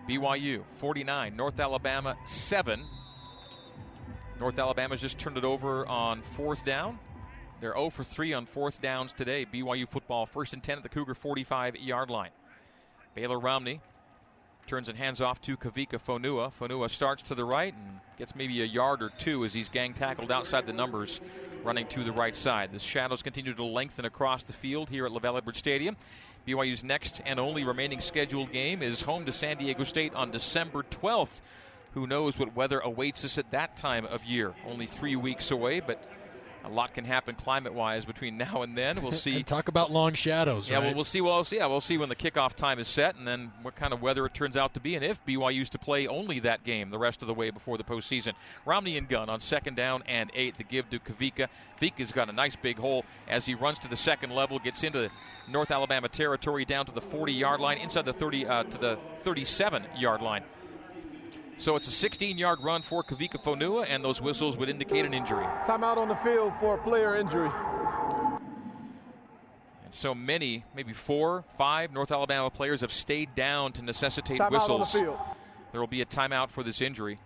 BYU 0.10 0.64
49, 0.78 1.36
North 1.36 1.60
Alabama 1.60 2.18
7. 2.26 2.84
North 4.40 4.58
Alabama's 4.58 5.02
just 5.02 5.20
turned 5.20 5.38
it 5.38 5.46
over 5.46 5.86
on 5.86 6.24
fourth 6.34 6.66
down. 6.66 6.98
They're 7.60 7.74
0 7.74 7.90
for 7.90 8.04
3 8.04 8.34
on 8.34 8.46
fourth 8.46 8.82
downs 8.82 9.14
today. 9.14 9.46
BYU 9.46 9.90
football 9.90 10.26
first 10.26 10.54
and 10.54 10.62
10 10.62 10.78
at 10.78 10.84
the 10.84 10.90
Cougar 10.90 11.16
45 11.16 11.76
yard 11.78 12.10
line. 12.10 12.30
Baylor 13.16 13.40
Romney 13.40 13.82
turns 14.68 14.90
and 14.90 14.98
hands 14.98 15.22
off 15.22 15.42
to 15.42 15.58
Kavika 15.58 16.00
Fonua. 16.00 16.52
Fonua 16.54 16.90
starts 16.90 17.24
to 17.24 17.36
the 17.36 17.46
right 17.46 17.74
and 17.74 18.00
gets 18.18 18.36
maybe 18.36 18.62
a 18.62 18.66
yard 18.66 19.02
or 19.02 19.10
two 19.18 19.44
as 19.44 19.54
he's 19.54 19.70
gang 19.70 19.94
tackled 19.94 20.32
outside 20.32 20.68
the 20.68 20.74
numbers, 20.74 21.20
running 21.64 21.88
to 21.88 22.04
the 22.04 22.12
right 22.12 22.36
side. 22.36 22.72
The 22.72 22.80
shadows 22.80 23.24
continue 23.24 23.54
to 23.54 23.64
lengthen 23.64 24.06
across 24.06 24.44
the 24.44 24.54
field 24.54 24.90
here 24.90 25.06
at 25.06 25.12
LaVell 25.12 25.38
Edwards 25.38 25.58
Stadium. 25.58 25.96
BYU's 26.48 26.84
next 26.84 27.22
and 27.26 27.40
only 27.40 27.64
remaining 27.64 28.02
scheduled 28.02 28.52
game 28.52 28.84
is 28.84 29.02
home 29.02 29.26
to 29.26 29.32
San 29.32 29.58
Diego 29.58 29.84
State 29.84 30.14
on 30.14 30.32
December 30.32 30.84
12th. 30.84 31.42
Who 31.94 32.06
knows 32.06 32.38
what 32.38 32.56
weather 32.56 32.80
awaits 32.80 33.26
us 33.26 33.38
at 33.38 33.52
that 33.52 33.78
time 33.78 34.06
of 34.06 34.24
year? 34.24 34.54
Only 34.68 34.86
three 34.86 35.16
weeks 35.16 35.50
away, 35.50 35.80
but 35.80 36.04
a 36.68 36.74
lot 36.74 36.94
can 36.94 37.06
happen 37.06 37.36
climate-wise 37.36 38.06
between 38.06 38.38
now 38.38 38.62
and 38.62 38.78
then. 38.78 39.02
We'll 39.02 39.12
see. 39.28 39.44
talk 39.44 39.68
about 39.68 39.92
long 39.92 40.14
shadows. 40.14 40.70
Yeah, 40.70 40.78
right? 40.78 40.86
well, 40.86 40.96
we'll 40.96 41.04
see. 41.04 41.22
Well, 41.22 41.46
yeah, 41.52 41.66
we'll 41.66 41.82
see 41.82 41.98
when 41.98 42.10
the 42.10 42.16
kickoff 42.16 42.54
time 42.54 42.80
is 42.80 42.88
set, 42.88 43.16
and 43.16 43.28
then 43.28 43.52
what 43.62 43.76
kind 43.76 43.94
of 43.94 44.02
weather 44.02 44.26
it 44.26 44.34
turns 44.34 44.58
out 44.58 44.74
to 44.76 44.80
be, 44.80 44.96
and 44.96 45.04
if 45.04 45.24
BYU 45.26 45.54
used 45.54 45.72
to 45.72 45.80
play 45.80 46.08
only 46.08 46.40
that 46.40 46.64
game 46.64 46.92
the 46.92 46.98
rest 47.00 47.22
of 47.22 47.28
the 47.28 47.34
way 47.34 47.50
before 47.50 47.78
the 47.78 47.84
postseason. 47.84 48.34
Romney 48.66 48.98
and 48.98 49.10
gun 49.10 49.30
on 49.30 49.40
second 49.40 49.76
down 49.76 50.04
and 50.08 50.32
eight. 50.34 50.58
The 50.58 50.64
give 50.64 50.90
to 50.90 51.00
Kavika. 51.00 51.48
Kavika's 51.80 52.12
got 52.12 52.30
a 52.30 52.34
nice 52.34 52.56
big 52.56 52.78
hole 52.78 53.06
as 53.28 53.46
he 53.46 53.56
runs 53.56 53.80
to 53.80 53.88
the 53.88 53.98
second 53.98 54.32
level, 54.32 54.60
gets 54.60 54.84
into 54.84 55.10
North 55.50 55.72
Alabama 55.72 56.10
territory 56.10 56.66
down 56.66 56.86
to 56.86 56.92
the 56.92 57.02
40-yard 57.02 57.60
line, 57.60 57.78
inside 57.78 58.06
the 58.06 58.14
30 58.14 58.46
uh, 58.46 58.64
to 58.64 58.78
the 58.78 58.98
37-yard 59.24 60.22
line. 60.22 60.44
So 61.60 61.76
it's 61.76 61.88
a 61.88 61.92
16 61.92 62.38
yard 62.38 62.60
run 62.62 62.82
for 62.84 63.04
Kavika 63.04 63.42
Fonua, 63.44 63.86
and 63.90 64.04
those 64.04 64.22
whistles 64.22 64.58
would 64.58 64.70
indicate 64.70 65.06
an 65.06 65.14
injury. 65.14 65.46
Timeout 65.66 65.98
on 65.98 66.08
the 66.08 66.16
field 66.16 66.54
for 66.60 66.76
a 66.76 66.78
player 66.78 67.16
injury. 67.16 67.50
And 69.84 69.94
so 69.94 70.14
many, 70.14 70.66
maybe 70.76 70.94
four, 70.94 71.44
five 71.58 71.92
North 71.92 72.12
Alabama 72.12 72.50
players 72.50 72.82
have 72.82 72.94
stayed 72.94 73.34
down 73.36 73.72
to 73.74 73.82
necessitate 73.82 74.40
timeout 74.40 74.52
whistles. 74.52 74.94
The 74.94 75.18
there 75.72 75.82
will 75.82 75.88
be 75.88 76.02
a 76.02 76.06
timeout 76.06 76.50
for 76.50 76.64
this 76.64 76.82
injury. 76.82 77.20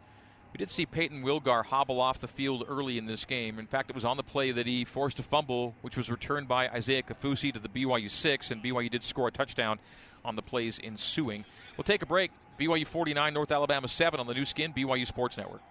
We 0.54 0.58
did 0.58 0.70
see 0.70 0.86
Peyton 0.86 1.24
Wilgar 1.24 1.63
hobble 1.63 2.02
off 2.02 2.20
the 2.20 2.28
field 2.28 2.65
early 2.67 2.98
in 2.98 3.06
this 3.06 3.24
game. 3.24 3.58
In 3.58 3.67
fact, 3.67 3.89
it 3.89 3.96
was 3.96 4.04
on 4.04 4.17
the 4.17 4.24
play 4.24 4.52
that 4.52 4.67
he 4.67 4.84
forced 4.84 5.20
a 5.20 5.24
fumble, 5.24 5.76
which 5.82 5.96
was 5.96 6.10
returned 6.10 6.48
by 6.48 6.67
Isaiah 6.67 7.04
Kaufusi 7.04 7.54
to 7.54 7.60
the 7.60 7.70
BYU 7.70 8.10
6, 8.10 8.52
and 8.52 8.62
BYU 8.62 8.89
did 8.89 9.04
score 9.04 9.30
a 9.30 9.32
touchdown 9.32 9.80
on 10.26 10.36
the 10.36 10.41
plays 10.41 10.80
ensuing. 10.84 11.46
We'll 11.78 11.84
take 11.84 12.02
a 12.02 12.06
break. 12.06 12.32
BYU 12.62 12.86
49, 12.86 13.34
North 13.34 13.52
Alabama 13.52 13.88
7 13.88 14.19
on 14.19 14.28
the 14.28 14.36
Nu 14.36 14.45
Skin, 14.45 14.71
BYU 14.71 15.08
Sports 15.08 15.36
Network. 15.36 15.62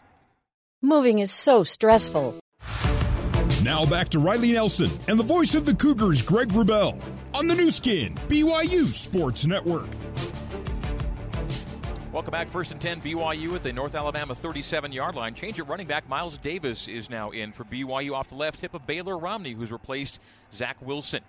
Moving 0.83 1.20
is 1.20 1.31
so 1.31 1.62
stressful. 1.62 2.40
Now 3.62 3.87
back 3.87 4.09
to 4.09 4.18
Riley 4.18 4.53
Nelson 4.53 4.90
and 5.07 5.16
the 5.16 5.24
voice 5.24 5.55
of 5.55 5.64
the 5.64 5.74
Cougars, 5.74 6.20
Greg 6.20 6.48
Wrubell, 6.48 7.00
on 7.33 7.46
the 7.46 7.55
Nu 7.55 7.70
Skin, 7.70 8.16
BYU 8.26 8.87
Sports 8.87 9.46
Network. 9.46 9.87
Welcome 12.12 12.33
back. 12.33 12.48
First 12.48 12.72
and 12.72 12.81
10, 12.81 13.03
BYU 13.03 13.55
at 13.55 13.62
the 13.62 13.72
North 13.72 13.94
Alabama 13.94 14.35
37 14.35 14.90
yard 14.90 15.14
line. 15.14 15.35
Change 15.35 15.61
at 15.61 15.68
running 15.68 15.87
back. 15.87 16.09
Miles 16.09 16.38
Davis 16.38 16.88
is 16.88 17.09
now 17.09 17.31
in 17.31 17.53
for 17.53 17.62
BYU 17.62 18.14
off 18.14 18.31
the 18.31 18.35
left 18.35 18.61
hip 18.61 18.74
of 18.74 18.85
Baylor 18.85 19.16
Romney, 19.16 19.53
who's 19.53 19.70
replaced 19.70 20.18
Zach 20.53 20.76
Wilson. 20.83 21.22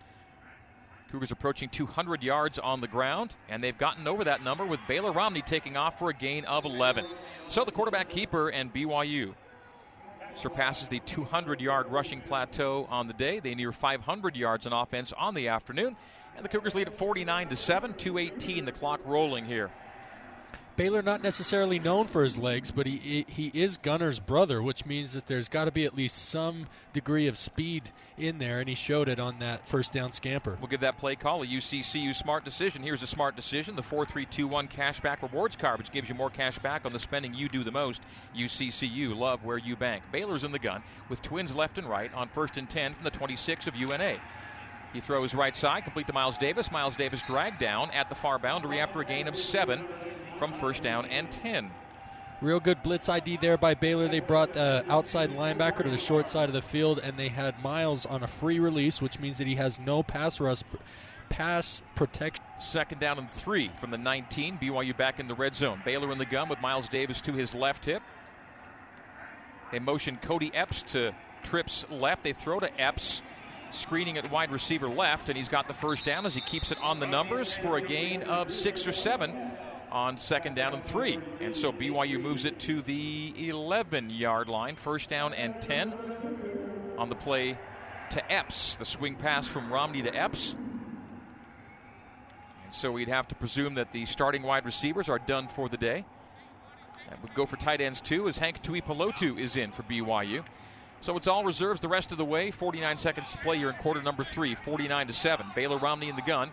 Cougars 1.11 1.31
approaching 1.31 1.67
200 1.67 2.23
yards 2.23 2.57
on 2.57 2.79
the 2.79 2.87
ground, 2.87 3.33
and 3.49 3.61
they've 3.61 3.77
gotten 3.77 4.07
over 4.07 4.23
that 4.23 4.43
number 4.43 4.65
with 4.65 4.79
Baylor 4.87 5.11
Romney 5.11 5.41
taking 5.41 5.75
off 5.75 5.99
for 5.99 6.09
a 6.09 6.13
gain 6.13 6.45
of 6.45 6.63
11. 6.63 7.05
So 7.49 7.65
the 7.65 7.71
quarterback 7.71 8.07
keeper 8.07 8.49
and 8.49 8.73
BYU 8.73 9.33
surpasses 10.35 10.87
the 10.87 10.99
200 10.99 11.59
yard 11.59 11.87
rushing 11.87 12.21
plateau 12.21 12.87
on 12.89 13.07
the 13.07 13.13
day. 13.13 13.39
They 13.39 13.55
near 13.55 13.73
500 13.73 14.37
yards 14.37 14.65
in 14.65 14.71
offense 14.71 15.11
on 15.17 15.33
the 15.33 15.49
afternoon, 15.49 15.97
and 16.37 16.45
the 16.45 16.49
Cougars 16.49 16.75
lead 16.75 16.87
at 16.87 16.97
49 16.97 17.49
to 17.49 17.55
7, 17.57 17.93
218 17.93 18.63
the 18.63 18.71
clock 18.71 19.01
rolling 19.05 19.43
here. 19.43 19.69
Baylor 20.77 21.01
not 21.01 21.21
necessarily 21.21 21.79
known 21.79 22.07
for 22.07 22.23
his 22.23 22.37
legs, 22.37 22.71
but 22.71 22.87
he 22.87 23.25
he 23.27 23.51
is 23.53 23.77
Gunner's 23.77 24.19
brother, 24.19 24.61
which 24.61 24.85
means 24.85 25.13
that 25.13 25.27
there's 25.27 25.49
got 25.49 25.65
to 25.65 25.71
be 25.71 25.85
at 25.85 25.95
least 25.95 26.17
some 26.17 26.67
degree 26.93 27.27
of 27.27 27.37
speed 27.37 27.91
in 28.17 28.37
there, 28.37 28.59
and 28.59 28.69
he 28.69 28.75
showed 28.75 29.09
it 29.09 29.19
on 29.19 29.39
that 29.39 29.67
first 29.67 29.93
down 29.93 30.11
scamper. 30.11 30.57
We'll 30.59 30.69
give 30.69 30.79
that 30.81 30.97
play 30.97 31.15
call 31.15 31.43
a 31.43 31.45
UCCU 31.45 32.15
smart 32.15 32.45
decision. 32.45 32.83
Here's 32.83 33.03
a 33.03 33.07
smart 33.07 33.35
decision: 33.35 33.75
the 33.75 33.83
four 33.83 34.05
three 34.05 34.25
two 34.25 34.47
one 34.47 34.67
cashback 34.67 35.21
rewards 35.21 35.55
card, 35.55 35.77
which 35.77 35.91
gives 35.91 36.07
you 36.07 36.15
more 36.15 36.29
cash 36.29 36.57
back 36.59 36.85
on 36.85 36.93
the 36.93 36.99
spending 36.99 37.33
you 37.33 37.49
do 37.49 37.63
the 37.63 37.71
most. 37.71 38.01
UCCU, 38.35 39.15
love 39.15 39.43
where 39.43 39.57
you 39.57 39.75
bank. 39.75 40.03
Baylor's 40.11 40.43
in 40.43 40.51
the 40.51 40.59
gun 40.59 40.83
with 41.09 41.21
twins 41.21 41.53
left 41.53 41.77
and 41.77 41.87
right 41.87 42.13
on 42.13 42.29
first 42.29 42.57
and 42.57 42.69
ten 42.69 42.93
from 42.93 43.03
the 43.03 43.11
26 43.11 43.67
of 43.67 43.75
UNA. 43.75 44.17
He 44.93 44.99
throws 44.99 45.33
right 45.33 45.55
side, 45.55 45.83
complete 45.83 46.07
to 46.07 46.13
Miles 46.13 46.37
Davis. 46.37 46.71
Miles 46.71 46.95
Davis 46.95 47.21
dragged 47.23 47.59
down 47.59 47.91
at 47.91 48.09
the 48.09 48.15
far 48.15 48.37
boundary 48.39 48.79
after 48.79 48.99
a 48.99 49.05
gain 49.05 49.27
of 49.27 49.37
seven 49.37 49.85
from 50.41 50.53
first 50.53 50.81
down 50.81 51.05
and 51.05 51.29
10. 51.29 51.69
Real 52.41 52.59
good 52.59 52.81
blitz 52.81 53.07
ID 53.07 53.37
there 53.37 53.59
by 53.59 53.75
Baylor. 53.75 54.07
They 54.07 54.21
brought 54.21 54.53
the 54.53 54.83
outside 54.89 55.29
linebacker 55.29 55.83
to 55.83 55.89
the 55.91 55.99
short 55.99 56.27
side 56.27 56.49
of 56.49 56.53
the 56.53 56.63
field, 56.63 56.97
and 56.97 57.15
they 57.15 57.27
had 57.27 57.61
Miles 57.61 58.07
on 58.07 58.23
a 58.23 58.27
free 58.27 58.57
release, 58.57 59.03
which 59.03 59.19
means 59.19 59.37
that 59.37 59.45
he 59.45 59.53
has 59.53 59.77
no 59.77 60.01
pass 60.01 60.39
rush, 60.39 60.63
pass 61.29 61.83
protection. 61.93 62.43
Second 62.59 62.99
down 62.99 63.19
and 63.19 63.29
three 63.29 63.69
from 63.79 63.91
the 63.91 63.99
19. 63.99 64.57
BYU 64.57 64.97
back 64.97 65.19
in 65.19 65.27
the 65.27 65.35
red 65.35 65.53
zone. 65.53 65.79
Baylor 65.85 66.11
in 66.11 66.17
the 66.17 66.25
gun 66.25 66.49
with 66.49 66.59
Miles 66.59 66.89
Davis 66.89 67.21
to 67.21 67.33
his 67.33 67.53
left 67.53 67.85
hip. 67.85 68.01
They 69.71 69.77
motion 69.77 70.17
Cody 70.19 70.49
Epps 70.55 70.81
to 70.93 71.13
trips 71.43 71.85
left. 71.91 72.23
They 72.23 72.33
throw 72.33 72.59
to 72.59 72.81
Epps 72.81 73.21
screening 73.69 74.17
at 74.17 74.31
wide 74.31 74.51
receiver 74.51 74.89
left, 74.89 75.29
and 75.29 75.37
he's 75.37 75.49
got 75.49 75.67
the 75.67 75.75
first 75.75 76.03
down 76.03 76.25
as 76.25 76.33
he 76.33 76.41
keeps 76.41 76.71
it 76.71 76.79
on 76.79 76.99
the 76.99 77.05
numbers 77.05 77.53
for 77.53 77.77
a 77.77 77.81
gain 77.81 78.23
of 78.23 78.51
six 78.51 78.87
or 78.87 78.91
seven 78.91 79.51
on 79.91 80.17
second 80.17 80.55
down 80.55 80.73
and 80.73 80.83
three. 80.83 81.19
And 81.39 81.55
so 81.55 81.71
BYU 81.71 82.19
moves 82.19 82.45
it 82.45 82.59
to 82.61 82.81
the 82.81 83.33
11 83.49 84.09
yard 84.09 84.47
line, 84.47 84.75
first 84.75 85.09
down 85.09 85.33
and 85.33 85.61
10 85.61 85.93
on 86.97 87.09
the 87.09 87.15
play 87.15 87.57
to 88.11 88.31
Epps. 88.31 88.75
The 88.75 88.85
swing 88.85 89.15
pass 89.15 89.47
from 89.47 89.71
Romney 89.71 90.01
to 90.03 90.15
Epps. 90.15 90.55
So 92.71 92.91
we'd 92.91 93.09
have 93.09 93.27
to 93.29 93.35
presume 93.35 93.75
that 93.75 93.91
the 93.91 94.05
starting 94.05 94.43
wide 94.43 94.65
receivers 94.65 95.09
are 95.09 95.19
done 95.19 95.47
for 95.49 95.67
the 95.67 95.77
day. 95.77 96.05
That 97.09 97.21
would 97.21 97.33
go 97.33 97.45
for 97.45 97.57
tight 97.57 97.81
ends 97.81 97.99
too, 97.99 98.29
as 98.29 98.37
Hank 98.37 98.63
Tuipulotu 98.63 99.37
is 99.37 99.57
in 99.57 99.71
for 99.71 99.83
BYU. 99.83 100.45
So 101.01 101.17
it's 101.17 101.27
all 101.27 101.43
reserves 101.43 101.81
the 101.81 101.89
rest 101.89 102.13
of 102.13 102.17
the 102.17 102.25
way. 102.25 102.51
49 102.51 102.97
seconds 102.97 103.31
to 103.31 103.37
play 103.39 103.57
here 103.57 103.69
in 103.69 103.75
quarter 103.75 104.01
number 104.01 104.23
three, 104.23 104.55
49 104.55 105.07
to 105.07 105.13
7. 105.13 105.47
Baylor 105.55 105.77
Romney 105.77 106.07
in 106.07 106.15
the 106.15 106.21
gun. 106.21 106.51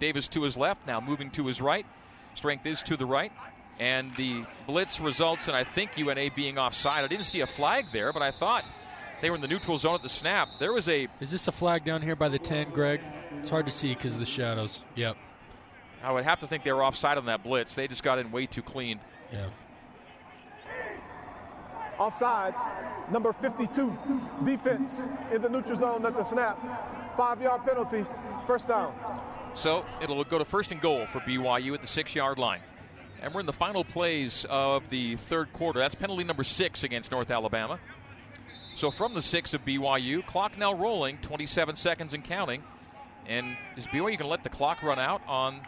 Davis 0.00 0.26
to 0.28 0.42
his 0.42 0.56
left, 0.56 0.84
now 0.86 1.00
moving 1.00 1.30
to 1.30 1.46
his 1.46 1.60
right. 1.60 1.86
Strength 2.34 2.66
is 2.66 2.82
to 2.84 2.96
the 2.96 3.06
right. 3.06 3.32
And 3.78 4.14
the 4.16 4.44
blitz 4.66 5.00
results 5.00 5.48
in, 5.48 5.54
I 5.54 5.64
think, 5.64 5.96
UNA 5.96 6.30
being 6.36 6.58
offside. 6.58 7.04
I 7.04 7.08
didn't 7.08 7.24
see 7.24 7.40
a 7.40 7.46
flag 7.46 7.86
there, 7.92 8.12
but 8.12 8.22
I 8.22 8.30
thought 8.30 8.64
they 9.20 9.30
were 9.30 9.36
in 9.36 9.42
the 9.42 9.48
neutral 9.48 9.78
zone 9.78 9.94
at 9.94 10.02
the 10.02 10.08
snap. 10.08 10.48
There 10.60 10.72
was 10.72 10.88
a. 10.88 11.08
Is 11.20 11.30
this 11.30 11.48
a 11.48 11.52
flag 11.52 11.84
down 11.84 12.02
here 12.02 12.16
by 12.16 12.28
the 12.28 12.38
10, 12.38 12.70
Greg? 12.70 13.00
It's 13.40 13.48
hard 13.48 13.66
to 13.66 13.72
see 13.72 13.94
because 13.94 14.12
of 14.12 14.20
the 14.20 14.26
shadows. 14.26 14.82
Yep. 14.94 15.16
I 16.02 16.12
would 16.12 16.24
have 16.24 16.40
to 16.40 16.46
think 16.46 16.64
they 16.64 16.72
were 16.72 16.84
offside 16.84 17.18
on 17.18 17.26
that 17.26 17.42
blitz. 17.42 17.74
They 17.74 17.86
just 17.86 18.02
got 18.02 18.18
in 18.18 18.32
way 18.32 18.46
too 18.46 18.62
clean. 18.62 19.00
Yeah. 19.32 19.46
Offsides, 21.98 22.60
number 23.12 23.32
52, 23.32 23.96
defense 24.44 25.00
in 25.32 25.40
the 25.40 25.48
neutral 25.48 25.78
zone 25.78 26.04
at 26.04 26.14
the 26.14 26.24
snap. 26.24 26.58
Five 27.16 27.40
yard 27.40 27.64
penalty, 27.64 28.04
first 28.46 28.66
down. 28.66 28.92
So 29.54 29.84
it'll 30.00 30.24
go 30.24 30.38
to 30.38 30.44
first 30.44 30.72
and 30.72 30.80
goal 30.80 31.06
for 31.06 31.20
BYU 31.20 31.74
at 31.74 31.80
the 31.80 31.86
six 31.86 32.14
yard 32.14 32.38
line. 32.38 32.60
And 33.20 33.32
we're 33.32 33.40
in 33.40 33.46
the 33.46 33.52
final 33.52 33.84
plays 33.84 34.44
of 34.50 34.88
the 34.88 35.16
third 35.16 35.52
quarter. 35.52 35.78
That's 35.78 35.94
penalty 35.94 36.24
number 36.24 36.42
six 36.42 36.82
against 36.82 37.12
North 37.12 37.30
Alabama. 37.30 37.78
So 38.74 38.90
from 38.90 39.14
the 39.14 39.22
six 39.22 39.54
of 39.54 39.64
BYU, 39.64 40.26
clock 40.26 40.58
now 40.58 40.74
rolling, 40.74 41.18
27 41.18 41.76
seconds 41.76 42.14
and 42.14 42.24
counting. 42.24 42.64
And 43.26 43.56
is 43.76 43.86
BYU 43.86 44.00
going 44.00 44.18
to 44.18 44.26
let 44.26 44.42
the 44.42 44.50
clock 44.50 44.82
run 44.82 44.98
out 44.98 45.22
on? 45.28 45.60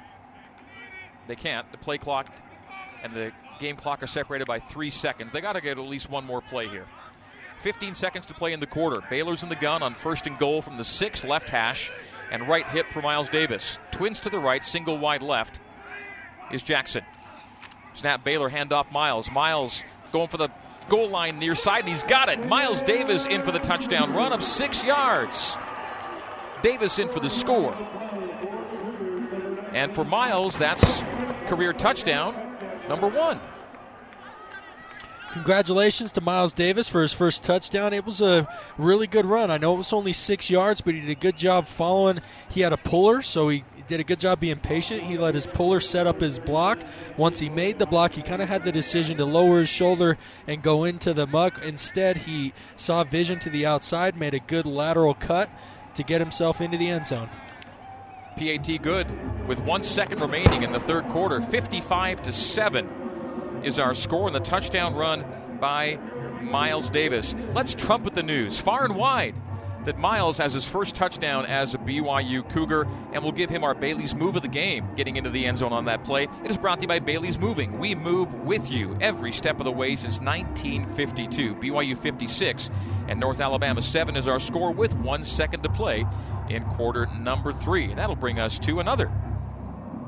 They 1.28 1.36
can't. 1.36 1.70
The 1.70 1.78
play 1.78 1.98
clock 1.98 2.34
and 3.02 3.14
the 3.14 3.32
game 3.60 3.76
clock 3.76 4.02
are 4.02 4.08
separated 4.08 4.46
by 4.46 4.58
three 4.58 4.90
seconds. 4.90 5.32
They 5.32 5.40
got 5.40 5.52
to 5.52 5.60
get 5.60 5.78
at 5.78 5.84
least 5.84 6.10
one 6.10 6.24
more 6.24 6.40
play 6.40 6.66
here. 6.68 6.86
15 7.62 7.94
seconds 7.94 8.26
to 8.26 8.34
play 8.34 8.52
in 8.52 8.60
the 8.60 8.66
quarter. 8.66 9.00
Baylor's 9.08 9.42
in 9.42 9.48
the 9.48 9.56
gun 9.56 9.82
on 9.82 9.94
first 9.94 10.26
and 10.26 10.38
goal 10.38 10.60
from 10.60 10.76
the 10.76 10.84
six 10.84 11.24
left 11.24 11.48
hash 11.48 11.92
and 12.30 12.48
right 12.48 12.66
hip 12.68 12.86
for 12.90 13.02
Miles 13.02 13.28
Davis. 13.28 13.78
Twins 13.90 14.20
to 14.20 14.30
the 14.30 14.38
right, 14.38 14.64
single 14.64 14.98
wide 14.98 15.22
left 15.22 15.60
is 16.50 16.62
Jackson. 16.62 17.04
Snap 17.94 18.24
Baylor, 18.24 18.50
handoff 18.50 18.90
Miles. 18.90 19.30
Miles 19.30 19.84
going 20.12 20.28
for 20.28 20.36
the 20.36 20.48
goal 20.88 21.08
line 21.08 21.38
near 21.38 21.54
side, 21.54 21.80
and 21.80 21.88
he's 21.88 22.02
got 22.02 22.28
it. 22.28 22.46
Miles 22.46 22.82
Davis 22.82 23.26
in 23.26 23.42
for 23.42 23.52
the 23.52 23.58
touchdown 23.58 24.12
run 24.12 24.32
of 24.32 24.42
six 24.42 24.82
yards. 24.84 25.56
Davis 26.62 26.98
in 26.98 27.08
for 27.08 27.20
the 27.20 27.30
score. 27.30 27.74
And 29.72 29.94
for 29.94 30.04
Miles, 30.04 30.56
that's 30.56 31.02
career 31.46 31.72
touchdown 31.72 32.56
number 32.88 33.08
one. 33.08 33.40
Congratulations 35.34 36.12
to 36.12 36.20
Miles 36.20 36.52
Davis 36.52 36.88
for 36.88 37.02
his 37.02 37.12
first 37.12 37.42
touchdown. 37.42 37.92
It 37.92 38.06
was 38.06 38.20
a 38.20 38.48
really 38.78 39.08
good 39.08 39.26
run. 39.26 39.50
I 39.50 39.58
know 39.58 39.74
it 39.74 39.78
was 39.78 39.92
only 39.92 40.12
six 40.12 40.48
yards, 40.48 40.80
but 40.80 40.94
he 40.94 41.00
did 41.00 41.10
a 41.10 41.16
good 41.16 41.36
job 41.36 41.66
following. 41.66 42.20
He 42.50 42.60
had 42.60 42.72
a 42.72 42.76
puller, 42.76 43.20
so 43.20 43.48
he 43.48 43.64
did 43.88 43.98
a 43.98 44.04
good 44.04 44.20
job 44.20 44.38
being 44.38 44.60
patient. 44.60 45.02
He 45.02 45.18
let 45.18 45.34
his 45.34 45.48
puller 45.48 45.80
set 45.80 46.06
up 46.06 46.20
his 46.20 46.38
block. 46.38 46.78
Once 47.16 47.40
he 47.40 47.48
made 47.48 47.80
the 47.80 47.84
block, 47.84 48.12
he 48.12 48.22
kind 48.22 48.42
of 48.42 48.48
had 48.48 48.62
the 48.62 48.70
decision 48.70 49.16
to 49.16 49.24
lower 49.24 49.58
his 49.58 49.68
shoulder 49.68 50.18
and 50.46 50.62
go 50.62 50.84
into 50.84 51.12
the 51.12 51.26
muck. 51.26 51.64
Instead, 51.64 52.18
he 52.18 52.52
saw 52.76 53.02
vision 53.02 53.40
to 53.40 53.50
the 53.50 53.66
outside, 53.66 54.16
made 54.16 54.34
a 54.34 54.38
good 54.38 54.66
lateral 54.66 55.14
cut 55.14 55.50
to 55.96 56.04
get 56.04 56.20
himself 56.20 56.60
into 56.60 56.78
the 56.78 56.88
end 56.88 57.06
zone. 57.06 57.28
PAT 58.36 58.80
good 58.82 59.08
with 59.48 59.58
one 59.58 59.82
second 59.82 60.20
remaining 60.20 60.62
in 60.62 60.70
the 60.70 60.80
third 60.80 61.08
quarter. 61.08 61.40
55 61.40 62.22
to 62.22 62.32
7 62.32 63.03
is 63.64 63.78
our 63.78 63.94
score, 63.94 64.26
and 64.26 64.34
the 64.34 64.40
touchdown 64.40 64.94
run 64.94 65.24
by 65.60 65.98
Miles 66.40 66.90
Davis. 66.90 67.34
Let's 67.54 67.74
trumpet 67.74 68.14
the 68.14 68.22
news 68.22 68.60
far 68.60 68.84
and 68.84 68.96
wide 68.96 69.34
that 69.84 69.98
Miles 69.98 70.38
has 70.38 70.52
his 70.52 70.66
first 70.66 70.94
touchdown 70.94 71.44
as 71.46 71.74
a 71.74 71.78
BYU 71.78 72.48
Cougar, 72.50 72.86
and 73.12 73.22
we'll 73.22 73.32
give 73.32 73.50
him 73.50 73.64
our 73.64 73.74
Bailey's 73.74 74.14
move 74.14 74.36
of 74.36 74.42
the 74.42 74.48
game, 74.48 74.86
getting 74.96 75.16
into 75.16 75.30
the 75.30 75.44
end 75.44 75.58
zone 75.58 75.72
on 75.72 75.84
that 75.86 76.04
play. 76.04 76.24
It 76.44 76.50
is 76.50 76.58
brought 76.58 76.80
to 76.80 76.84
you 76.84 76.88
by 76.88 76.98
Bailey's 76.98 77.38
Moving. 77.38 77.78
We 77.78 77.94
move 77.94 78.32
with 78.44 78.70
you 78.70 78.96
every 79.00 79.32
step 79.32 79.58
of 79.58 79.64
the 79.64 79.72
way 79.72 79.96
since 79.96 80.20
1952. 80.20 81.56
BYU 81.56 81.98
56 81.98 82.70
and 83.08 83.20
North 83.20 83.40
Alabama 83.40 83.82
7 83.82 84.16
is 84.16 84.26
our 84.26 84.40
score 84.40 84.72
with 84.72 84.94
one 84.96 85.24
second 85.24 85.62
to 85.62 85.68
play 85.68 86.06
in 86.48 86.64
quarter 86.64 87.06
number 87.18 87.52
three. 87.52 87.84
And 87.84 87.98
that'll 87.98 88.16
bring 88.16 88.38
us 88.38 88.58
to 88.60 88.80
another 88.80 89.10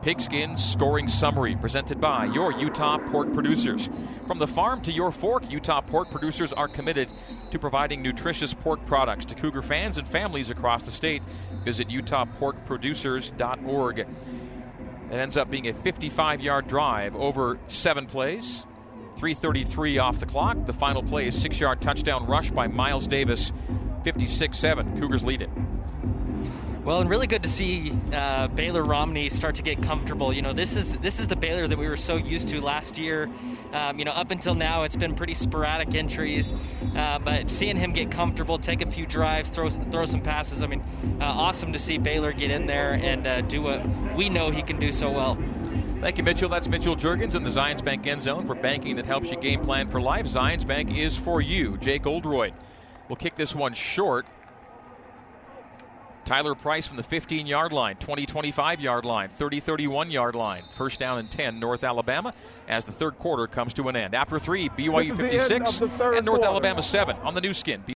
Pigskin 0.03 0.57
Scoring 0.57 1.09
Summary 1.09 1.57
presented 1.57 2.01
by 2.01 2.27
your 2.27 2.53
Utah 2.53 2.99
pork 2.99 3.33
producers. 3.33 3.91
From 4.27 4.39
the 4.39 4.47
farm 4.47 4.81
to 4.83 4.93
your 4.93 5.11
fork, 5.11 5.51
Utah 5.51 5.81
pork 5.81 6.11
producers 6.11 6.53
are 6.53 6.69
committed 6.69 7.11
to 7.51 7.59
providing 7.59 8.03
nutritious 8.03 8.55
pork 8.55 8.85
products 8.87 9.25
to 9.27 9.35
Cougar 9.35 9.63
fans 9.63 9.99
and 9.99 10.07
families 10.07 10.51
across 10.51 10.85
the 10.85 10.93
state. 10.93 11.23
Visit 11.65 11.89
utahporkproducers.org. 11.89 13.99
It 13.99 14.07
ends 15.11 15.37
up 15.37 15.51
being 15.51 15.69
a 15.69 15.75
55 15.75 16.41
yard 16.41 16.67
drive 16.67 17.15
over 17.17 17.59
seven 17.69 18.07
plays. 18.07 18.65
333 19.17 19.99
off 19.99 20.21
the 20.21 20.27
clock. 20.27 20.67
The 20.67 20.73
final 20.73 21.03
play 21.03 21.29
is 21.29 21.41
six 21.41 21.59
yard 21.59 21.81
touchdown 21.81 22.27
rush 22.27 22.51
by 22.51 22.67
Miles 22.67 23.07
Davis. 23.07 23.53
56 24.05 24.57
7. 24.57 25.01
Cougars 25.01 25.25
lead 25.25 25.43
it. 25.43 25.51
Well, 26.87 27.01
and 27.01 27.11
really 27.11 27.27
good 27.27 27.43
to 27.43 27.49
see 27.49 27.93
uh, 28.13 28.47
Baylor 28.47 28.85
Romney 28.85 29.29
start 29.29 29.57
to 29.57 29.63
get 29.65 29.83
comfortable. 29.83 30.33
You 30.33 30.41
know, 30.41 30.53
this 30.53 30.77
is 30.77 30.97
this 30.99 31.19
is 31.19 31.27
the 31.27 31.35
Baylor 31.35 31.67
that 31.67 31.77
we 31.77 31.89
were 31.89 31.97
so 31.97 32.15
used 32.15 32.47
to 32.51 32.61
last 32.61 32.97
year. 32.97 33.29
Um, 33.73 33.99
you 33.99 34.05
know, 34.05 34.13
up 34.13 34.31
until 34.31 34.55
now, 34.55 34.85
it's 34.85 34.95
been 34.95 35.17
pretty 35.17 35.35
sporadic 35.35 35.97
entries, 35.97 36.55
uh, 36.95 37.19
but 37.19 37.51
seeing 37.51 37.77
him 37.77 37.93
get 37.93 38.13
comfortable, 38.13 38.57
take 38.57 38.83
a 38.83 38.91
few 38.93 39.05
drives, 39.05 39.51
throw 39.51 39.69
throw 39.69 40.05
some 40.07 40.21
passes. 40.23 40.63
I 40.63 40.69
mean, 40.69 40.85
uh, 41.21 41.25
awesome 41.25 41.73
to 41.73 41.79
see 41.81 41.99
Baylor 41.99 42.31
get 42.33 42.53
in 42.53 42.67
there 42.67 42.93
and 42.93 43.27
uh, 43.27 43.41
do 43.41 43.63
what 43.63 43.85
we 44.15 44.29
know 44.29 44.53
he 44.53 44.63
can 44.63 44.79
do 44.79 44.93
so 44.93 45.11
well. 45.11 45.37
Thank 46.01 46.19
you, 46.19 46.23
Mitchell. 46.23 46.49
That's 46.49 46.69
Mitchell 46.69 46.95
Juergens 46.95 47.35
in 47.35 47.43
the 47.43 47.51
Zions 47.51 47.85
Bank 47.85 48.07
end 48.07 48.23
zone 48.23 48.47
for 48.47 48.55
banking 48.55 48.95
that 48.95 49.07
helps 49.07 49.33
you 49.33 49.37
game 49.39 49.65
plan 49.65 49.91
for 49.91 50.01
life. 50.01 50.27
Zions 50.27 50.65
Bank 50.65 50.97
is 50.97 51.17
for 51.17 51.41
you. 51.41 51.79
Jake 51.79 52.07
Oldroyd 52.07 52.55
will 53.09 53.17
kick 53.17 53.35
this 53.35 53.57
one 53.57 53.75
short. 53.75 54.25
Tyler 56.27 56.57
Price 56.57 56.89
from 56.89 56.97
the 56.97 57.05
15 57.05 57.47
yard 57.47 57.73
line, 57.73 57.95
20 57.97 58.27
25 58.27 58.81
yard 58.81 59.05
line, 59.05 59.29
30 59.29 59.61
31 59.61 60.11
yard 60.11 60.35
line. 60.35 60.65
First 60.75 60.99
down 60.99 61.19
and 61.19 61.31
10, 61.31 61.61
North 61.61 61.85
Alabama, 61.85 62.35
as 62.69 62.85
the 62.85 62.91
third 62.91 63.17
quarter 63.17 63.47
comes 63.47 63.73
to 63.75 63.89
an 63.89 63.95
end. 63.95 64.13
After 64.13 64.39
three, 64.41 64.69
BYU 64.71 65.17
56 65.17 65.81
and 65.81 65.91
North 66.27 66.41
quarter. 66.41 66.45
Alabama 66.45 66.83
7 66.83 67.17
on 67.19 67.35
the 67.35 67.41
Nu 67.41 67.55
Skin. 67.55 67.83